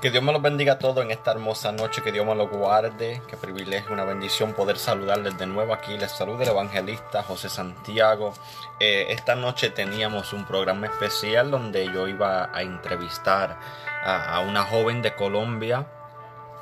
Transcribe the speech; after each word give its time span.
Que 0.00 0.10
Dios 0.10 0.24
me 0.24 0.32
los 0.32 0.40
bendiga 0.40 0.72
a 0.72 0.78
todos 0.78 1.04
en 1.04 1.10
esta 1.10 1.32
hermosa 1.32 1.72
noche, 1.72 2.00
que 2.02 2.10
Dios 2.10 2.24
me 2.24 2.34
los 2.34 2.48
guarde, 2.48 3.20
que 3.28 3.36
privilegio, 3.36 3.92
una 3.92 4.04
bendición 4.04 4.54
poder 4.54 4.78
saludarles 4.78 5.36
de 5.36 5.46
nuevo 5.46 5.74
aquí. 5.74 5.98
Les 5.98 6.10
saluda 6.10 6.44
el 6.44 6.48
evangelista 6.48 7.22
José 7.22 7.50
Santiago. 7.50 8.32
Eh, 8.78 9.08
esta 9.10 9.34
noche 9.34 9.68
teníamos 9.68 10.32
un 10.32 10.46
programa 10.46 10.86
especial 10.86 11.50
donde 11.50 11.84
yo 11.92 12.08
iba 12.08 12.48
a 12.50 12.62
entrevistar 12.62 13.58
a, 14.02 14.36
a 14.36 14.40
una 14.40 14.64
joven 14.64 15.02
de 15.02 15.14
Colombia, 15.14 15.86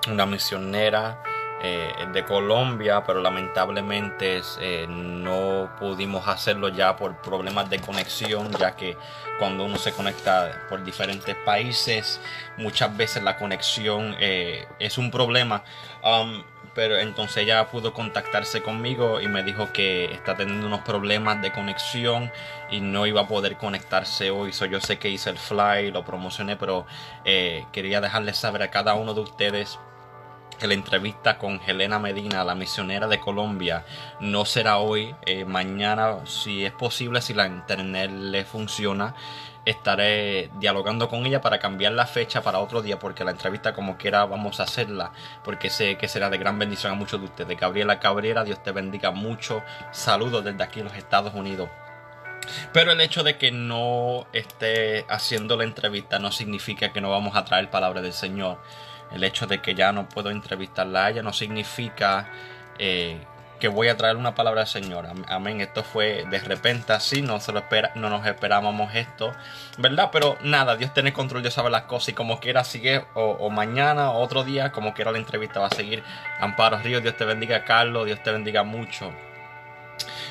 una 0.09 0.27
misionera 0.27 1.23
eh, 1.61 1.93
de 2.13 2.25
Colombia, 2.25 3.03
pero 3.05 3.21
lamentablemente 3.21 4.41
eh, 4.61 4.87
no 4.89 5.69
pudimos 5.81 6.29
hacerlo 6.29 6.69
ya 6.69 6.95
por 6.95 7.17
problemas 7.21 7.69
de 7.69 7.81
conexión, 7.81 8.53
ya 8.53 8.77
que 8.77 8.97
cuando 9.41 9.65
uno 9.65 9.77
se 9.77 9.93
conecta 9.93 10.67
por 10.69 10.85
diferentes 10.85 11.35
países, 11.45 12.21
muchas 12.59 12.97
veces 12.97 13.25
la 13.25 13.37
conexión 13.37 14.15
eh, 14.21 14.69
es 14.79 14.99
un 14.99 15.11
problema. 15.11 15.65
Um, 16.05 16.45
pero 16.75 16.97
entonces 16.99 17.39
ella 17.39 17.67
pudo 17.67 17.93
contactarse 17.93 18.63
conmigo 18.63 19.21
y 19.21 19.27
me 19.27 19.43
dijo 19.43 19.73
que 19.73 20.05
está 20.13 20.37
teniendo 20.37 20.69
unos 20.69 20.83
problemas 20.83 21.43
de 21.43 21.51
conexión 21.51 22.31
y 22.71 22.81
no 22.81 23.05
iba 23.05 23.23
a 23.23 23.27
poder 23.27 23.57
conectarse 23.57 24.31
hoy. 24.31 24.53
So, 24.53 24.65
yo 24.67 24.81
sé 24.81 25.01
que 25.01 25.09
hice 25.09 25.31
el 25.31 25.39
fly, 25.39 25.91
lo 25.91 26.05
promocioné, 26.05 26.57
pero 26.57 26.87
quería 27.73 28.01
dejarles 28.01 28.37
saber 28.37 28.63
a 28.63 28.71
cada 28.71 28.95
uno 28.95 29.13
de 29.13 29.23
ustedes 29.23 29.81
la 30.67 30.75
entrevista 30.75 31.39
con 31.39 31.61
Helena 31.67 31.99
Medina, 31.99 32.45
la 32.45 32.55
misionera 32.55 33.07
de 33.07 33.21
Colombia, 33.21 33.85
no 34.21 34.45
será 34.45 34.79
hoy. 34.79 35.15
Eh, 35.27 35.45
mañana, 35.45 36.27
si 36.27 36.65
es 36.65 36.73
posible, 36.73 37.23
si 37.23 37.35
la 37.35 37.47
internet 37.47 38.11
le 38.11 38.45
funciona, 38.45 39.15
estaré 39.65 40.51
dialogando 40.59 41.09
con 41.09 41.27
ella 41.27 41.41
para 41.41 41.59
cambiar 41.59 41.93
la 41.93 42.07
fecha 42.07 42.43
para 42.43 42.59
otro 42.59 42.83
día, 42.83 42.99
porque 42.99 43.25
la 43.25 43.31
entrevista 43.31 43.73
como 43.73 43.97
quiera 43.97 44.25
vamos 44.25 44.61
a 44.61 44.65
hacerla, 44.65 45.13
porque 45.45 45.71
sé 45.71 45.97
que 45.97 46.09
será 46.09 46.31
de 46.31 46.39
gran 46.39 46.59
bendición 46.59 46.93
a 46.93 46.97
muchos 46.97 47.21
de 47.21 47.27
ustedes. 47.27 47.59
Gabriela 47.59 48.01
Cabrera, 48.01 48.45
Dios 48.45 48.63
te 48.63 48.73
bendiga 48.73 49.11
mucho. 49.11 49.63
Saludos 49.93 50.45
desde 50.45 50.63
aquí 50.63 50.81
en 50.81 50.87
los 50.87 50.97
Estados 50.97 51.35
Unidos. 51.35 51.69
Pero 52.73 52.93
el 52.93 53.01
hecho 53.01 53.23
de 53.23 53.37
que 53.37 53.51
no 53.51 54.27
esté 54.33 55.05
haciendo 55.09 55.57
la 55.57 55.65
entrevista 55.65 56.19
no 56.19 56.33
significa 56.33 56.93
que 56.93 57.01
no 57.01 57.11
vamos 57.11 57.37
a 57.37 57.45
traer 57.45 57.71
palabra 57.71 58.01
del 58.01 58.13
Señor. 58.13 58.59
El 59.13 59.25
hecho 59.25 59.47
de 59.47 59.61
que 59.61 59.75
ya 59.75 59.93
no 59.93 60.09
puedo 60.09 60.31
entrevistarla 60.31 61.07
a 61.07 61.11
ella 61.11 61.23
no 61.23 61.33
significa 61.33 62.29
eh, 62.79 63.19
que 63.59 63.69
voy 63.69 63.89
a 63.89 63.97
traer 63.97 64.17
una 64.17 64.35
palabra 64.35 64.61
del 64.61 64.69
Señor. 64.69 65.07
Amén. 65.27 65.61
Esto 65.61 65.83
fue 65.83 66.25
de 66.31 66.39
repente 66.39 66.93
así, 66.93 67.23
no, 67.23 67.41
se 67.41 67.53
lo 67.53 67.61
espera, 67.61 67.91
no 67.95 68.09
nos 68.09 68.27
esperábamos 68.27 68.95
esto, 68.95 69.33
¿verdad? 69.79 70.11
Pero 70.13 70.39
nada, 70.43 70.77
Dios 70.77 70.95
tiene 70.95 71.13
control, 71.13 71.43
Dios 71.43 71.55
sabe 71.55 71.71
las 71.71 71.83
cosas 71.83 72.11
y 72.11 72.13
como 72.13 72.41
quiera 72.41 72.65
sigue, 72.65 73.05
o, 73.15 73.51
mañana 73.51 74.11
o 74.13 74.21
otro 74.21 74.45
día, 74.45 74.73
como 74.73 74.95
quiera 74.95 75.13
la 75.13 75.19
entrevista 75.19 75.61
va 75.61 75.67
a 75.67 75.75
seguir. 75.75 76.03
Amparo 76.41 76.79
Río, 76.79 77.01
Dios 77.01 77.17
te 77.17 77.25
bendiga, 77.25 77.65
Carlos, 77.65 78.07
Dios 78.07 78.23
te 78.23 78.31
bendiga 78.31 78.63
mucho. 78.63 79.13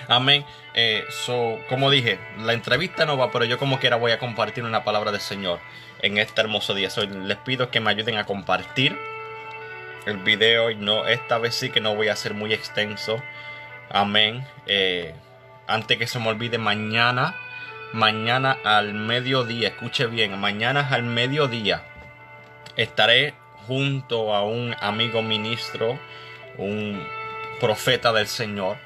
Amén. 0.07 0.45
Eh, 0.73 1.03
so, 1.09 1.57
como 1.67 1.89
dije, 1.89 2.19
la 2.39 2.53
entrevista 2.53 3.05
no 3.05 3.17
va, 3.17 3.29
pero 3.31 3.43
yo 3.43 3.57
como 3.57 3.79
quiera 3.79 3.97
voy 3.97 4.11
a 4.11 4.19
compartir 4.19 4.63
una 4.63 4.83
palabra 4.83 5.11
del 5.11 5.19
Señor 5.19 5.59
en 6.01 6.17
este 6.17 6.41
hermoso 6.41 6.73
día. 6.73 6.89
So, 6.89 7.05
les 7.05 7.37
pido 7.37 7.69
que 7.69 7.79
me 7.79 7.91
ayuden 7.91 8.17
a 8.17 8.25
compartir 8.25 8.97
el 10.05 10.17
video 10.17 10.73
no, 10.75 11.05
esta 11.05 11.37
vez 11.37 11.55
sí 11.55 11.69
que 11.69 11.81
no 11.81 11.95
voy 11.95 12.07
a 12.07 12.15
ser 12.15 12.33
muy 12.33 12.53
extenso. 12.53 13.21
Amén. 13.89 14.45
Eh, 14.65 15.13
antes 15.67 15.97
que 15.97 16.07
se 16.07 16.19
me 16.19 16.29
olvide, 16.29 16.57
mañana, 16.57 17.35
mañana 17.91 18.57
al 18.63 18.93
mediodía, 18.93 19.67
escuche 19.67 20.07
bien, 20.07 20.39
mañana 20.39 20.87
al 20.89 21.03
mediodía 21.03 21.83
estaré 22.77 23.33
junto 23.67 24.33
a 24.33 24.43
un 24.43 24.75
amigo 24.79 25.21
ministro, 25.21 25.99
un 26.57 27.05
profeta 27.59 28.13
del 28.13 28.27
Señor 28.27 28.77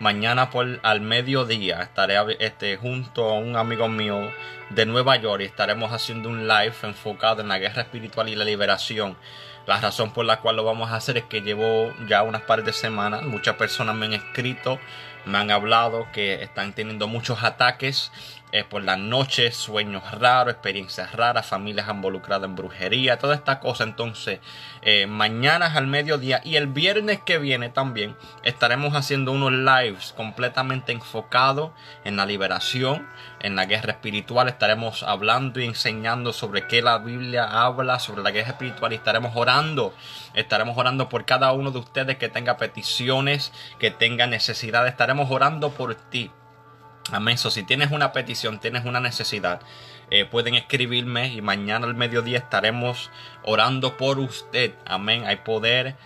Mañana 0.00 0.50
por 0.50 0.80
al 0.82 1.00
mediodía 1.00 1.80
estaré 1.82 2.16
este, 2.40 2.76
junto 2.76 3.30
a 3.30 3.34
un 3.34 3.56
amigo 3.56 3.88
mío 3.88 4.28
de 4.70 4.86
Nueva 4.86 5.16
York 5.16 5.42
y 5.42 5.44
estaremos 5.44 5.92
haciendo 5.92 6.28
un 6.28 6.48
live 6.48 6.74
enfocado 6.82 7.42
en 7.42 7.48
la 7.48 7.58
guerra 7.58 7.82
espiritual 7.82 8.28
y 8.28 8.34
la 8.34 8.44
liberación. 8.44 9.16
La 9.66 9.80
razón 9.80 10.12
por 10.12 10.24
la 10.26 10.40
cual 10.40 10.56
lo 10.56 10.64
vamos 10.64 10.90
a 10.90 10.96
hacer 10.96 11.16
es 11.16 11.24
que 11.24 11.42
llevo 11.42 11.92
ya 12.08 12.22
unas 12.22 12.42
par 12.42 12.64
de 12.64 12.72
semanas, 12.72 13.22
muchas 13.22 13.54
personas 13.54 13.94
me 13.94 14.06
han 14.06 14.14
escrito, 14.14 14.80
me 15.26 15.38
han 15.38 15.50
hablado 15.50 16.06
que 16.12 16.42
están 16.42 16.72
teniendo 16.72 17.06
muchos 17.06 17.42
ataques 17.44 18.10
eh, 18.54 18.62
por 18.62 18.84
las 18.84 18.98
noches, 18.98 19.56
sueños 19.56 20.08
raros, 20.12 20.54
experiencias 20.54 21.10
raras, 21.10 21.44
familias 21.44 21.88
involucradas 21.90 22.48
en 22.48 22.54
brujería, 22.54 23.18
toda 23.18 23.34
esta 23.34 23.58
cosa. 23.58 23.82
Entonces, 23.82 24.38
eh, 24.82 25.08
mañana 25.08 25.66
al 25.74 25.88
mediodía 25.88 26.40
y 26.44 26.54
el 26.54 26.68
viernes 26.68 27.18
que 27.26 27.38
viene 27.38 27.68
también 27.70 28.14
estaremos 28.44 28.94
haciendo 28.94 29.32
unos 29.32 29.50
lives 29.50 30.14
completamente 30.16 30.92
enfocados 30.92 31.72
en 32.04 32.16
la 32.16 32.26
liberación, 32.26 33.08
en 33.40 33.56
la 33.56 33.66
guerra 33.66 33.90
espiritual. 33.90 34.46
Estaremos 34.46 35.02
hablando 35.02 35.58
y 35.58 35.64
enseñando 35.64 36.32
sobre 36.32 36.68
qué 36.68 36.80
la 36.80 36.98
Biblia 36.98 37.64
habla 37.64 37.98
sobre 37.98 38.22
la 38.22 38.30
guerra 38.30 38.50
espiritual 38.50 38.92
y 38.92 38.94
estaremos 38.94 39.32
orando. 39.34 39.92
Estaremos 40.34 40.78
orando 40.78 41.08
por 41.08 41.24
cada 41.24 41.50
uno 41.50 41.72
de 41.72 41.80
ustedes 41.80 42.18
que 42.18 42.28
tenga 42.28 42.56
peticiones, 42.56 43.52
que 43.80 43.90
tenga 43.90 44.28
necesidades. 44.28 44.92
Estaremos 44.92 45.28
orando 45.28 45.70
por 45.70 45.96
ti. 45.96 46.30
Amén. 47.12 47.36
So, 47.36 47.50
si 47.50 47.62
tienes 47.62 47.90
una 47.90 48.12
petición, 48.12 48.58
tienes 48.60 48.84
una 48.86 48.98
necesidad, 48.98 49.60
eh, 50.10 50.24
pueden 50.24 50.54
escribirme 50.54 51.28
y 51.28 51.42
mañana 51.42 51.86
al 51.86 51.94
mediodía 51.94 52.38
estaremos 52.38 53.10
orando 53.42 53.96
por 53.96 54.18
usted. 54.18 54.74
Amén. 54.86 55.24
Hay 55.26 55.36
poder, 55.36 55.96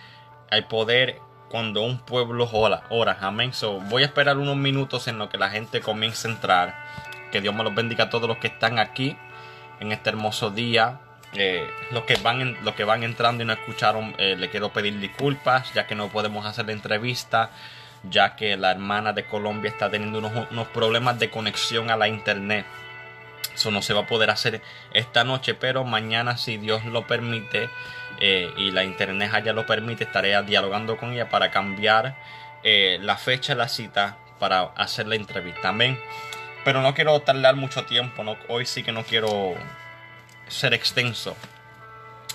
hay 0.51 0.63
poder 0.63 1.21
cuando 1.49 1.81
un 1.81 1.99
pueblo 1.99 2.49
ora. 2.51 2.83
ora. 2.89 3.17
Amén. 3.21 3.53
So, 3.53 3.79
voy 3.79 4.03
a 4.03 4.07
esperar 4.07 4.37
unos 4.37 4.57
minutos 4.57 5.07
en 5.07 5.17
lo 5.17 5.29
que 5.29 5.37
la 5.37 5.49
gente 5.49 5.79
comience 5.79 6.27
a 6.27 6.31
entrar. 6.31 6.75
Que 7.31 7.39
Dios 7.39 7.55
me 7.55 7.63
los 7.63 7.73
bendiga 7.73 8.05
a 8.05 8.09
todos 8.09 8.27
los 8.27 8.37
que 8.37 8.47
están 8.47 8.77
aquí 8.77 9.15
en 9.79 9.93
este 9.93 10.09
hermoso 10.09 10.51
día. 10.51 10.99
Eh, 11.33 11.69
los, 11.91 12.03
que 12.03 12.15
van 12.15 12.57
los 12.63 12.73
que 12.73 12.83
van 12.83 13.03
entrando 13.03 13.43
y 13.43 13.45
no 13.45 13.53
escucharon, 13.53 14.15
eh, 14.17 14.35
le 14.35 14.49
quiero 14.49 14.73
pedir 14.73 14.99
disculpas 14.99 15.71
ya 15.75 15.85
que 15.85 15.93
no 15.93 16.07
podemos 16.07 16.45
hacer 16.45 16.65
la 16.65 16.71
entrevista 16.71 17.51
ya 18.03 18.35
que 18.35 18.57
la 18.57 18.71
hermana 18.71 19.13
de 19.13 19.25
Colombia 19.25 19.69
está 19.69 19.89
teniendo 19.89 20.19
unos, 20.19 20.67
problemas 20.69 21.19
de 21.19 21.29
conexión 21.29 21.91
a 21.91 21.97
la 21.97 22.07
internet. 22.07 22.65
Eso 23.53 23.71
no 23.71 23.81
se 23.81 23.93
va 23.93 24.01
a 24.01 24.07
poder 24.07 24.29
hacer 24.29 24.61
esta 24.93 25.23
noche, 25.23 25.53
pero 25.53 25.83
mañana, 25.83 26.37
si 26.37 26.57
Dios 26.57 26.85
lo 26.85 27.07
permite 27.07 27.69
eh, 28.19 28.53
y 28.57 28.71
la 28.71 28.83
internet 28.83 29.31
allá 29.33 29.53
lo 29.53 29.65
permite, 29.65 30.05
estaré 30.05 30.41
dialogando 30.43 30.97
con 30.97 31.13
ella 31.13 31.29
para 31.29 31.51
cambiar 31.51 32.15
eh, 32.63 32.99
la 33.01 33.17
fecha 33.17 33.53
de 33.53 33.59
la 33.59 33.67
cita 33.67 34.17
para 34.39 34.61
hacer 34.75 35.07
la 35.07 35.15
entrevista. 35.15 35.69
Amén. 35.69 35.99
Pero 36.63 36.81
no 36.81 36.93
quiero 36.93 37.19
tardar 37.21 37.55
mucho 37.55 37.85
tiempo. 37.85 38.23
Hoy 38.47 38.65
sí 38.65 38.83
que 38.83 38.91
no 38.91 39.03
quiero 39.03 39.55
ser 40.47 40.73
extenso 40.73 41.35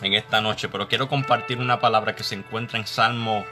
en 0.02 0.14
esta 0.14 0.40
noche, 0.40 0.68
pero 0.68 0.88
quiero 0.88 1.08
compartir 1.08 1.58
una 1.58 1.80
palabra 1.80 2.14
que 2.14 2.24
se 2.24 2.34
encuentra 2.34 2.78
en 2.78 2.86
Salmo 2.86 3.44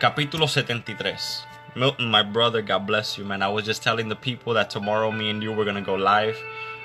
Capítulo 0.00 0.48
73. 0.48 1.46
Milton, 1.76 2.10
my 2.10 2.24
brother, 2.24 2.62
God 2.62 2.84
bless 2.84 3.16
you, 3.16 3.24
man. 3.24 3.42
I 3.42 3.48
was 3.48 3.64
just 3.64 3.80
telling 3.80 4.08
the 4.08 4.16
people 4.16 4.52
that 4.54 4.68
tomorrow 4.68 5.12
me 5.12 5.30
and 5.30 5.40
you 5.40 5.52
we're 5.52 5.64
gonna 5.64 5.82
go 5.82 5.94
live. 5.94 6.36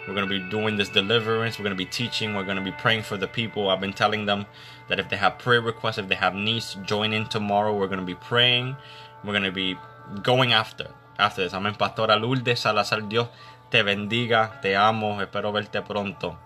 We're 0.07 0.13
gonna 0.13 0.27
be 0.27 0.37
doing 0.39 0.77
this 0.77 0.89
deliverance. 0.89 1.57
We're 1.57 1.63
gonna 1.63 1.75
be 1.75 1.89
teaching. 1.89 2.35
We're 2.35 2.45
gonna 2.45 2.61
be 2.61 2.71
praying 2.71 3.01
for 3.01 3.17
the 3.17 3.27
people. 3.27 3.69
I've 3.69 3.81
been 3.81 3.93
telling 3.93 4.27
them 4.27 4.45
that 4.89 4.99
if 4.99 5.09
they 5.09 5.17
have 5.17 5.39
prayer 5.39 5.59
requests, 5.59 5.97
if 5.97 6.07
they 6.07 6.15
have 6.15 6.35
needs, 6.35 6.77
join 6.85 7.11
in 7.11 7.25
tomorrow. 7.25 7.75
We're 7.75 7.87
gonna 7.87 8.03
be 8.03 8.13
praying. 8.13 8.75
We're 9.23 9.33
gonna 9.33 9.51
be 9.51 9.75
going 10.21 10.53
after 10.53 10.91
after 11.17 11.41
this. 11.41 11.53
Amén. 11.53 11.75
Pastora 11.75 12.15
Lourdes 12.15 12.59
Salazar, 12.59 13.01
Dios 13.09 13.27
te 13.71 13.81
bendiga, 13.81 14.61
te 14.61 14.75
amo, 14.75 15.19
espero 15.19 15.51
verte 15.51 15.81
pronto. 15.81 16.37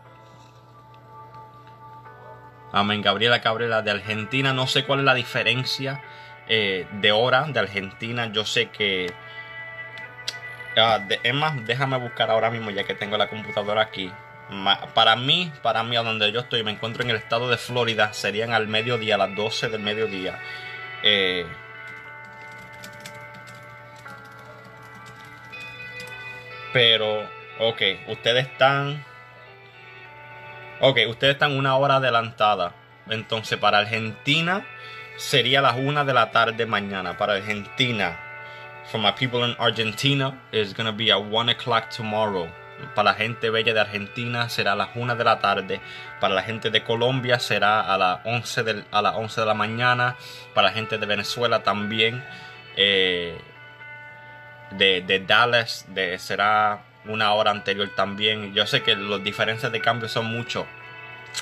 Amén. 2.72 3.02
Gabriela 3.02 3.42
Cabrera 3.42 3.82
de 3.82 3.92
Argentina, 3.92 4.54
no 4.54 4.66
sé 4.66 4.86
cuál 4.86 5.00
es 5.00 5.06
la 5.06 5.14
diferencia 5.14 6.02
eh, 6.48 6.88
de 6.92 7.12
hora 7.12 7.44
de 7.44 7.60
Argentina. 7.60 8.32
Yo 8.32 8.46
sé 8.46 8.70
que 8.70 9.14
Ah, 10.76 11.06
es 11.22 11.34
más, 11.34 11.66
déjame 11.66 11.98
buscar 11.98 12.32
ahora 12.32 12.50
mismo 12.50 12.72
ya 12.72 12.84
que 12.84 12.96
tengo 12.96 13.18
la 13.18 13.30
computadora 13.30 13.82
aquí. 13.82 14.12
Para 14.94 15.16
mí, 15.16 15.52
para 15.62 15.84
mí, 15.84 15.96
a 15.96 16.02
donde 16.04 16.32
yo 16.32 16.42
estoy, 16.42 16.64
me 16.64 16.72
encuentro 16.72 17.04
en 17.04 17.12
el 17.12 17.16
estado 17.16 17.50
de 17.50 17.58
Florida, 17.58 18.14
serían 18.14 18.54
al 18.54 18.68
mediodía, 18.68 19.16
a 19.16 19.18
las 19.20 19.36
12 19.36 19.70
del 19.70 19.82
mediodía. 19.82 20.40
Eh, 21.04 21.46
pero, 26.72 27.24
ok, 27.60 27.82
ustedes 28.08 28.48
están... 28.48 29.04
Ok, 30.82 31.00
ustedes 31.08 31.34
están 31.34 31.56
una 31.58 31.78
hora 31.78 31.96
adelantada. 31.98 32.74
Entonces, 33.10 33.58
para 33.60 33.80
Argentina 33.80 34.66
sería 35.18 35.62
las 35.62 35.76
una 35.78 36.04
de 36.04 36.14
la 36.14 36.32
tarde 36.32 36.66
mañana. 36.66 37.18
Para 37.18 37.34
Argentina, 37.34 38.20
for 38.92 39.00
my 39.00 39.12
people 39.12 39.44
in 39.44 39.56
Argentina, 39.60 40.42
it's 40.52 40.74
gonna 40.74 40.92
be 40.92 41.12
at 41.12 41.22
1 41.22 41.50
o'clock 41.50 41.90
tomorrow. 41.90 42.48
Para 42.96 43.12
la 43.12 43.14
gente 43.14 43.50
bella 43.50 43.74
de 43.74 43.80
Argentina 43.80 44.50
será 44.50 44.74
a 44.74 44.76
las 44.76 44.90
1 44.96 45.16
de 45.16 45.24
la 45.24 45.40
tarde. 45.40 45.82
Para 46.20 46.34
la 46.34 46.44
gente 46.44 46.70
de 46.70 46.84
Colombia 46.84 47.40
será 47.40 47.82
a 47.82 47.98
las 47.98 48.20
11 48.26 48.64
de, 48.64 48.84
a 48.92 49.02
las 49.02 49.16
11 49.16 49.42
de 49.42 49.48
la 49.48 49.54
mañana. 49.54 50.18
Para 50.54 50.68
la 50.68 50.74
gente 50.74 50.98
de 50.98 51.06
Venezuela 51.06 51.64
también. 51.64 52.24
Eh, 52.76 53.38
de, 54.72 55.02
de, 55.02 55.20
Dallas 55.20 55.86
será 56.18 56.84
una 57.06 57.34
hora 57.34 57.52
anterior 57.52 57.90
también. 57.96 58.54
Yo 58.54 58.66
sé 58.66 58.82
que 58.82 58.96
las 58.96 59.24
diferencias 59.24 59.72
de 59.72 59.80
cambio 59.80 60.10
son 60.10 60.26
muchos. 60.26 60.66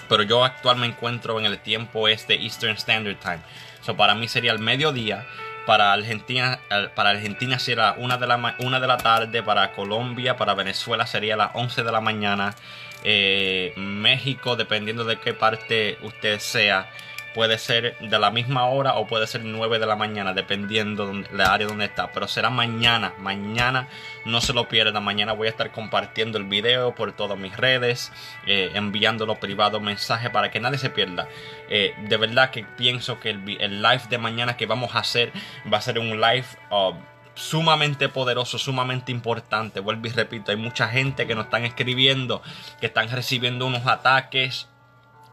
Pero 0.08 0.24
yo 0.24 0.44
actualmente 0.44 0.88
me 0.88 0.96
encuentro 0.96 1.40
en 1.40 1.46
el 1.46 1.60
tiempo 1.60 2.08
este 2.08 2.36
Eastern 2.36 2.76
Standard 2.76 3.18
Time. 3.18 3.40
So 3.82 3.96
para 3.96 4.16
mí 4.16 4.28
sería 4.28 4.52
el 4.52 4.60
mediodía 4.60 5.26
para 5.66 5.94
Argentina, 5.94 6.60
para 6.96 7.12
Argentina 7.12 7.60
será 7.60 7.96
una 7.98 8.18
de, 8.18 8.28
la, 8.28 8.56
una 8.60 8.80
de 8.80 8.88
la 8.88 8.98
tarde, 8.98 9.44
para 9.44 9.72
Colombia, 9.74 10.36
para 10.36 10.54
Venezuela 10.54 11.06
sería 11.06 11.36
las 11.38 11.52
11 11.54 11.84
de 11.84 11.92
la 11.92 12.02
mañana, 12.02 12.56
eh, 13.04 13.74
México, 13.76 14.56
dependiendo 14.56 15.06
de 15.06 15.20
qué 15.20 15.34
parte 15.34 15.98
usted 16.02 16.40
sea, 16.40 16.90
Puede 17.34 17.58
ser 17.58 17.98
de 18.00 18.20
la 18.20 18.30
misma 18.30 18.66
hora 18.66 18.96
o 18.96 19.08
puede 19.08 19.26
ser 19.26 19.46
9 19.46 19.80
de 19.80 19.86
la 19.86 19.96
mañana, 19.96 20.34
dependiendo 20.34 21.08
de 21.08 21.28
la 21.32 21.54
área 21.54 21.68
donde 21.68 21.86
está. 21.86 22.12
Pero 22.12 22.28
será 22.28 22.50
mañana. 22.50 23.14
Mañana 23.20 23.88
no 24.26 24.42
se 24.42 24.54
lo 24.54 24.68
pierda. 24.68 25.00
Mañana 25.00 25.34
voy 25.34 25.48
a 25.48 25.52
estar 25.52 25.72
compartiendo 25.72 26.38
el 26.38 26.44
video 26.46 26.94
por 26.94 27.14
todas 27.14 27.38
mis 27.38 27.56
redes, 27.56 28.12
eh, 28.46 28.72
enviándolo 28.74 29.36
privado 29.40 29.80
mensaje 29.80 30.30
para 30.30 30.52
que 30.52 30.60
nadie 30.60 30.78
se 30.78 30.90
pierda. 30.90 31.30
Eh, 31.70 31.96
de 32.08 32.18
verdad 32.18 32.52
que 32.52 32.64
pienso 32.64 33.20
que 33.20 33.30
el, 33.30 33.46
live 33.46 34.04
de 34.10 34.18
mañana 34.18 34.58
que 34.58 34.66
vamos 34.66 34.96
a 34.96 35.00
hacer 35.00 35.32
va 35.72 35.78
a 35.78 35.82
ser 35.82 36.00
un 36.00 36.20
live. 36.20 36.46
Uh, 36.70 36.94
sumamente 37.34 38.10
poderoso, 38.10 38.58
sumamente 38.58 39.12
importante. 39.12 39.80
Vuelvo 39.80 40.08
y 40.08 40.12
repito, 40.12 40.52
hay 40.52 40.58
mucha 40.58 40.90
gente 40.90 41.28
que 41.28 41.34
nos 41.36 41.46
están 41.46 41.64
escribiendo, 41.64 42.42
que 42.80 42.88
están 42.88 43.10
recibiendo 43.10 43.66
unos 43.66 43.88
ataques 43.88 44.68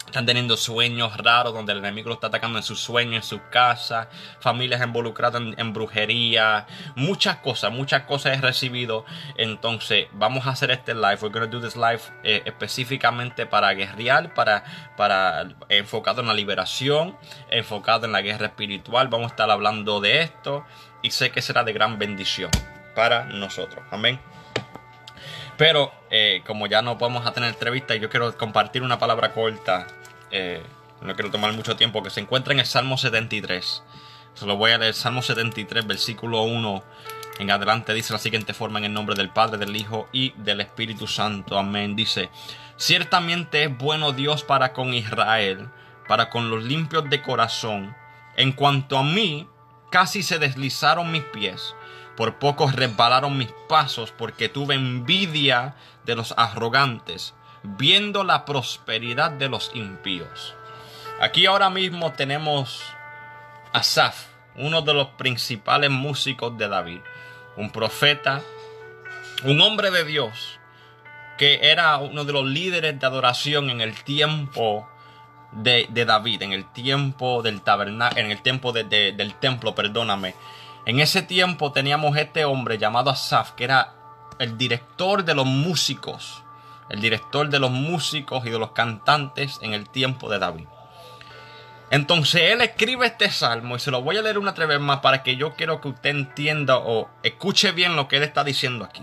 están 0.09 0.27
teniendo 0.27 0.57
sueños 0.57 1.17
raros 1.17 1.55
donde 1.55 1.73
el 1.73 1.79
enemigo 1.79 2.09
lo 2.09 2.15
está 2.15 2.29
atacando 2.29 2.59
en 2.59 2.63
sus 2.63 2.81
sueños, 2.81 3.17
en 3.17 3.23
su 3.23 3.41
casa, 3.51 4.09
familias 4.41 4.83
involucradas 4.83 5.41
en, 5.57 5.73
brujería, 5.73 6.67
muchas 6.97 7.37
cosas, 7.37 7.73
muchas 7.73 8.03
cosas 8.03 8.37
he 8.37 8.41
recibido. 8.41 9.05
Entonces, 9.37 10.07
vamos 10.13 10.47
a 10.47 10.51
hacer 10.51 10.71
este 10.71 10.95
live. 10.95 11.19
We're 11.21 11.31
going 11.31 11.49
to 11.49 11.59
do 11.59 11.61
this 11.61 11.77
live 11.77 12.01
eh, 12.25 12.43
específicamente 12.45 13.47
para 13.47 13.73
guerrear, 13.75 14.35
para, 14.35 14.65
para 14.97 15.49
enfocado 15.69 16.21
en 16.21 16.29
la 16.29 16.35
liberación, 16.35 17.17
enfocado 17.51 18.07
en 18.07 18.13
la 18.13 18.23
guerra 18.23 18.47
espiritual. 18.47 19.09
Vamos 19.09 19.27
a 19.27 19.31
estar 19.31 19.51
hablando 19.51 20.01
de 20.01 20.23
esto 20.23 20.65
y 21.03 21.11
sé 21.11 21.31
que 21.31 21.43
será 21.43 21.65
de 21.65 21.73
gran 21.73 21.99
bendición 21.99 22.51
para 22.95 23.25
nosotros. 23.25 23.85
Amén. 23.91 24.19
Pero 25.59 25.93
eh, 26.11 26.43
como 26.47 26.69
ya 26.69 26.83
no 26.83 26.97
podemos 26.99 27.31
tener 27.35 27.51
entrevista, 27.51 27.97
yo 27.97 28.09
quiero 28.09 28.35
compartir 28.39 28.83
una 28.83 29.01
palabra 29.01 29.33
corta 29.33 29.89
eh, 30.31 30.63
no 31.01 31.15
quiero 31.15 31.31
tomar 31.31 31.53
mucho 31.53 31.77
tiempo, 31.77 32.03
que 32.03 32.11
se 32.11 32.21
encuentra 32.21 32.53
en 32.53 32.61
el 32.61 32.67
Salmo 32.67 32.99
73. 32.99 33.83
Se 34.35 34.47
lo 34.47 34.57
voy 34.57 34.73
a 34.73 34.79
leer, 34.79 34.95
Salmo 34.95 35.23
73, 35.23 35.87
versículo 35.87 36.43
1 36.43 36.83
en 37.39 37.51
adelante, 37.53 37.95
dice 37.95 38.13
la 38.13 38.19
siguiente 38.19 38.53
forma, 38.53 38.81
en 38.81 38.87
el 38.87 38.93
nombre 38.93 39.15
del 39.15 39.31
Padre, 39.31 39.59
del 39.59 39.77
Hijo 39.77 40.09
y 40.13 40.33
del 40.39 40.61
Espíritu 40.61 41.07
Santo. 41.07 41.57
Amén. 41.57 41.95
Dice, 41.95 42.31
ciertamente 42.77 43.65
es 43.65 43.79
bueno 43.79 44.13
Dios 44.13 44.43
para 44.43 44.73
con 44.73 44.93
Israel, 44.93 45.69
para 46.09 46.31
con 46.31 46.51
los 46.51 46.65
limpios 46.65 47.09
de 47.09 47.23
corazón. 47.23 47.95
En 48.37 48.53
cuanto 48.53 48.99
a 48.99 49.05
mí, 49.05 49.49
casi 49.91 50.25
se 50.25 50.41
deslizaron 50.41 51.13
mis 51.13 51.23
pies. 51.23 51.75
Por 52.17 52.41
poco 52.41 52.69
resbalaron 52.69 53.39
mis 53.39 53.53
pasos 53.69 54.11
porque 54.11 54.49
tuve 54.49 54.75
envidia 54.75 55.77
de 56.05 56.17
los 56.17 56.35
arrogantes 56.37 57.35
viendo 57.77 58.25
la 58.25 58.45
prosperidad 58.45 59.31
de 59.33 59.49
los 59.49 59.71
impíos. 59.75 60.55
Aquí 61.21 61.47
ahora 61.47 61.71
mismo 61.71 62.13
tenemos 62.13 62.83
a 63.73 63.79
Asaf, 63.79 64.27
uno 64.57 64.83
de 64.83 64.95
los 64.95 65.09
principales 65.09 65.91
músicos 65.91 66.57
de 66.57 66.69
David, 66.69 67.01
un 67.57 67.71
profeta, 67.71 68.41
un 69.45 69.61
hombre 69.61 69.91
de 69.91 70.05
Dios, 70.05 70.59
que 71.37 71.71
era 71.71 71.99
uno 71.99 72.25
de 72.25 72.33
los 72.33 72.45
líderes 72.45 72.99
de 72.99 73.07
adoración 73.07 73.71
en 73.71 73.81
el 73.81 74.03
tiempo 74.03 74.89
de, 75.53 75.89
David, 75.91 76.43
en 76.43 76.53
el 76.53 76.71
tiempo 76.73 77.43
del 77.43 77.63
tabernáculo, 77.63 78.21
en 78.21 78.31
el 78.31 78.43
tiempo 78.43 78.73
del 78.73 79.35
templo, 79.41 79.75
perdóname. 79.75 80.35
En 80.87 81.01
ese 81.01 81.23
tiempo 81.23 81.73
teníamos 81.73 82.17
este 82.17 82.45
hombre 82.45 82.79
llamado 82.79 83.11
Asaf, 83.11 83.53
que 83.53 83.65
era 83.65 83.95
el 84.39 84.57
director 84.57 85.25
de 85.25 85.35
los 85.35 85.47
músicos 85.47 86.43
el 86.91 87.01
director 87.01 87.49
de 87.49 87.59
los 87.59 87.71
músicos 87.71 88.45
y 88.47 88.51
de 88.51 88.59
los 88.59 88.73
cantantes 88.73 89.59
en 89.63 89.75
el 89.75 89.89
tiempo 89.89 90.29
de 90.29 90.39
David. 90.39 90.67
Entonces 91.91 92.53
él 92.53 92.61
escribe 92.61 93.07
este 93.07 93.31
salmo 93.31 93.77
y 93.77 93.79
se 93.79 93.91
lo 93.91 94.03
voy 94.03 94.19
a 94.19 94.23
leer 94.23 94.39
una 94.39 94.53
vez 94.53 94.81
más 94.81 94.99
para 94.99 95.23
que 95.23 95.37
yo 95.37 95.55
quiero 95.55 95.81
que 95.81 95.89
usted 95.89 96.11
entienda 96.11 96.77
o 96.77 97.09
escuche 97.23 97.73
bien 97.73 97.97
lo 97.97 98.09
que 98.09 98.17
él 98.17 98.23
está 98.23 98.45
diciendo 98.45 98.85
aquí. 98.85 99.03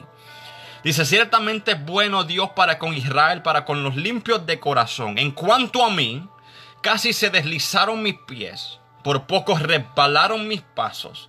Dice, 0.84 1.04
ciertamente 1.04 1.72
es 1.72 1.84
bueno 1.84 2.26
Dios 2.26 2.52
para 2.56 2.78
con 2.78 2.94
Israel, 2.94 3.42
para 3.42 3.66
con 3.66 3.84
los 3.84 3.96
limpios 3.96 4.46
de 4.46 4.60
corazón. 4.60 5.18
En 5.18 5.32
cuanto 5.32 5.84
a 5.84 5.90
mí, 5.90 6.30
casi 6.82 7.12
se 7.12 7.32
deslizaron 7.32 8.04
mis 8.04 8.20
pies, 8.27 8.80
por 9.04 9.25
poco 9.25 9.58
resbalaron 9.58 10.48
mis 10.48 10.62
pasos, 10.62 11.27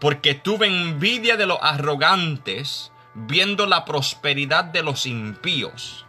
porque 0.00 0.34
tuve 0.34 0.66
envidia 0.66 1.36
de 1.36 1.46
los 1.46 1.58
arrogantes 1.62 2.90
viendo 3.16 3.66
la 3.66 3.84
prosperidad 3.84 4.64
de 4.64 4.82
los 4.82 5.06
impíos. 5.06 6.04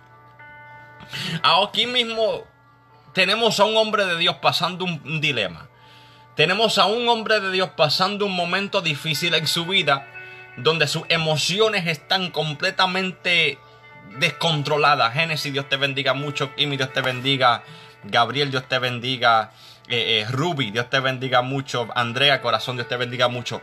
Aquí 1.42 1.88
mismo 1.88 2.46
tenemos 3.14 3.60
a 3.60 3.66
un 3.66 3.78
hombre 3.78 4.06
de 4.06 4.18
Dios 4.18 4.36
pasando 4.36 4.86
un 4.86 5.22
dilema. 5.22 5.70
Tenemos 6.36 6.78
a 6.78 6.86
un 6.86 7.10
hombre 7.10 7.40
de 7.40 7.52
Dios 7.52 7.72
pasando 7.76 8.26
un 8.26 8.36
momento 8.36 8.82
difícil 8.82 9.34
en 9.34 9.48
su 9.48 9.66
vida 9.66 10.08
donde 10.58 10.88
sus 10.88 11.04
emociones 11.10 11.88
están 11.88 12.32
completamente 12.32 13.58
descontroladas. 14.20 15.14
Génesis, 15.14 15.54
Dios 15.54 15.70
te 15.70 15.78
bendiga 15.78 16.14
mucho. 16.14 16.54
Kimi, 16.56 16.78
Dios 16.78 16.92
te 16.92 17.02
bendiga. 17.02 17.64
Gabriel, 18.04 18.52
Dios 18.52 18.68
te 18.68 18.80
bendiga. 18.80 19.52
Eh, 19.88 20.22
eh, 20.22 20.26
Ruby, 20.30 20.72
Dios 20.72 20.90
te 20.90 21.00
bendiga 21.00 21.42
mucho. 21.42 21.88
Andrea, 21.96 22.42
corazón, 22.42 22.76
Dios 22.76 22.88
te 22.88 22.98
bendiga 22.98 23.28
mucho. 23.28 23.62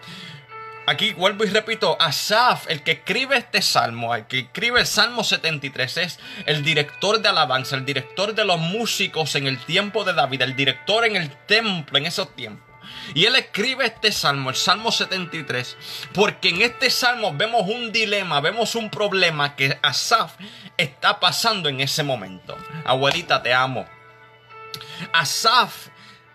Aquí 0.86 1.14
vuelvo 1.14 1.44
y 1.44 1.48
repito, 1.48 1.96
Asaf, 1.98 2.68
el 2.68 2.82
que 2.82 2.92
escribe 2.92 3.38
este 3.38 3.62
salmo, 3.62 4.14
el 4.14 4.26
que 4.26 4.40
escribe 4.40 4.80
el 4.80 4.86
Salmo 4.86 5.24
73, 5.24 5.96
es 5.96 6.20
el 6.44 6.62
director 6.62 7.22
de 7.22 7.30
alabanza, 7.30 7.76
el 7.76 7.86
director 7.86 8.34
de 8.34 8.44
los 8.44 8.58
músicos 8.58 9.34
en 9.34 9.46
el 9.46 9.58
tiempo 9.58 10.04
de 10.04 10.12
David, 10.12 10.42
el 10.42 10.56
director 10.56 11.06
en 11.06 11.16
el 11.16 11.30
templo 11.46 11.96
en 11.96 12.04
esos 12.04 12.36
tiempos. 12.36 12.74
Y 13.14 13.24
él 13.24 13.34
escribe 13.36 13.86
este 13.86 14.12
salmo, 14.12 14.50
el 14.50 14.56
Salmo 14.56 14.92
73, 14.92 15.76
porque 16.12 16.50
en 16.50 16.60
este 16.60 16.90
salmo 16.90 17.32
vemos 17.34 17.62
un 17.62 17.90
dilema, 17.90 18.42
vemos 18.42 18.74
un 18.74 18.90
problema 18.90 19.56
que 19.56 19.78
Asaf 19.82 20.34
está 20.76 21.18
pasando 21.18 21.70
en 21.70 21.80
ese 21.80 22.02
momento. 22.02 22.56
Abuelita, 22.84 23.42
te 23.42 23.54
amo. 23.54 23.86
Asaf 25.12 25.88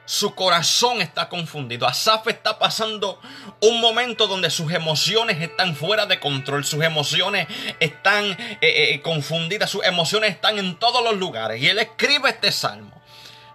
su 0.10 0.34
corazón 0.34 1.04
está 1.04 1.30
confundido. 1.30 1.86
Asaf 1.86 2.25
está 2.30 2.58
pasando 2.58 3.22
un 3.62 3.80
momento 3.80 4.25
donde 4.25 4.50
sus 4.50 4.72
emociones 4.74 5.39
están 5.39 5.75
fuera 5.75 6.08
de 6.08 6.20
control, 6.20 6.66
sus 6.66 6.84
emociones 6.84 7.48
están 7.80 8.25
eh, 8.25 8.58
eh, 8.62 9.01
confundidas, 9.04 9.70
sus 9.70 9.86
emociones 9.86 10.32
están 10.32 10.58
en 10.58 10.80
todos 10.80 11.04
los 11.04 11.16
lugares. 11.16 11.62
Y 11.62 11.68
él 11.68 11.78
escribe 11.78 12.32
este 12.32 12.51
salmo. 12.51 13.00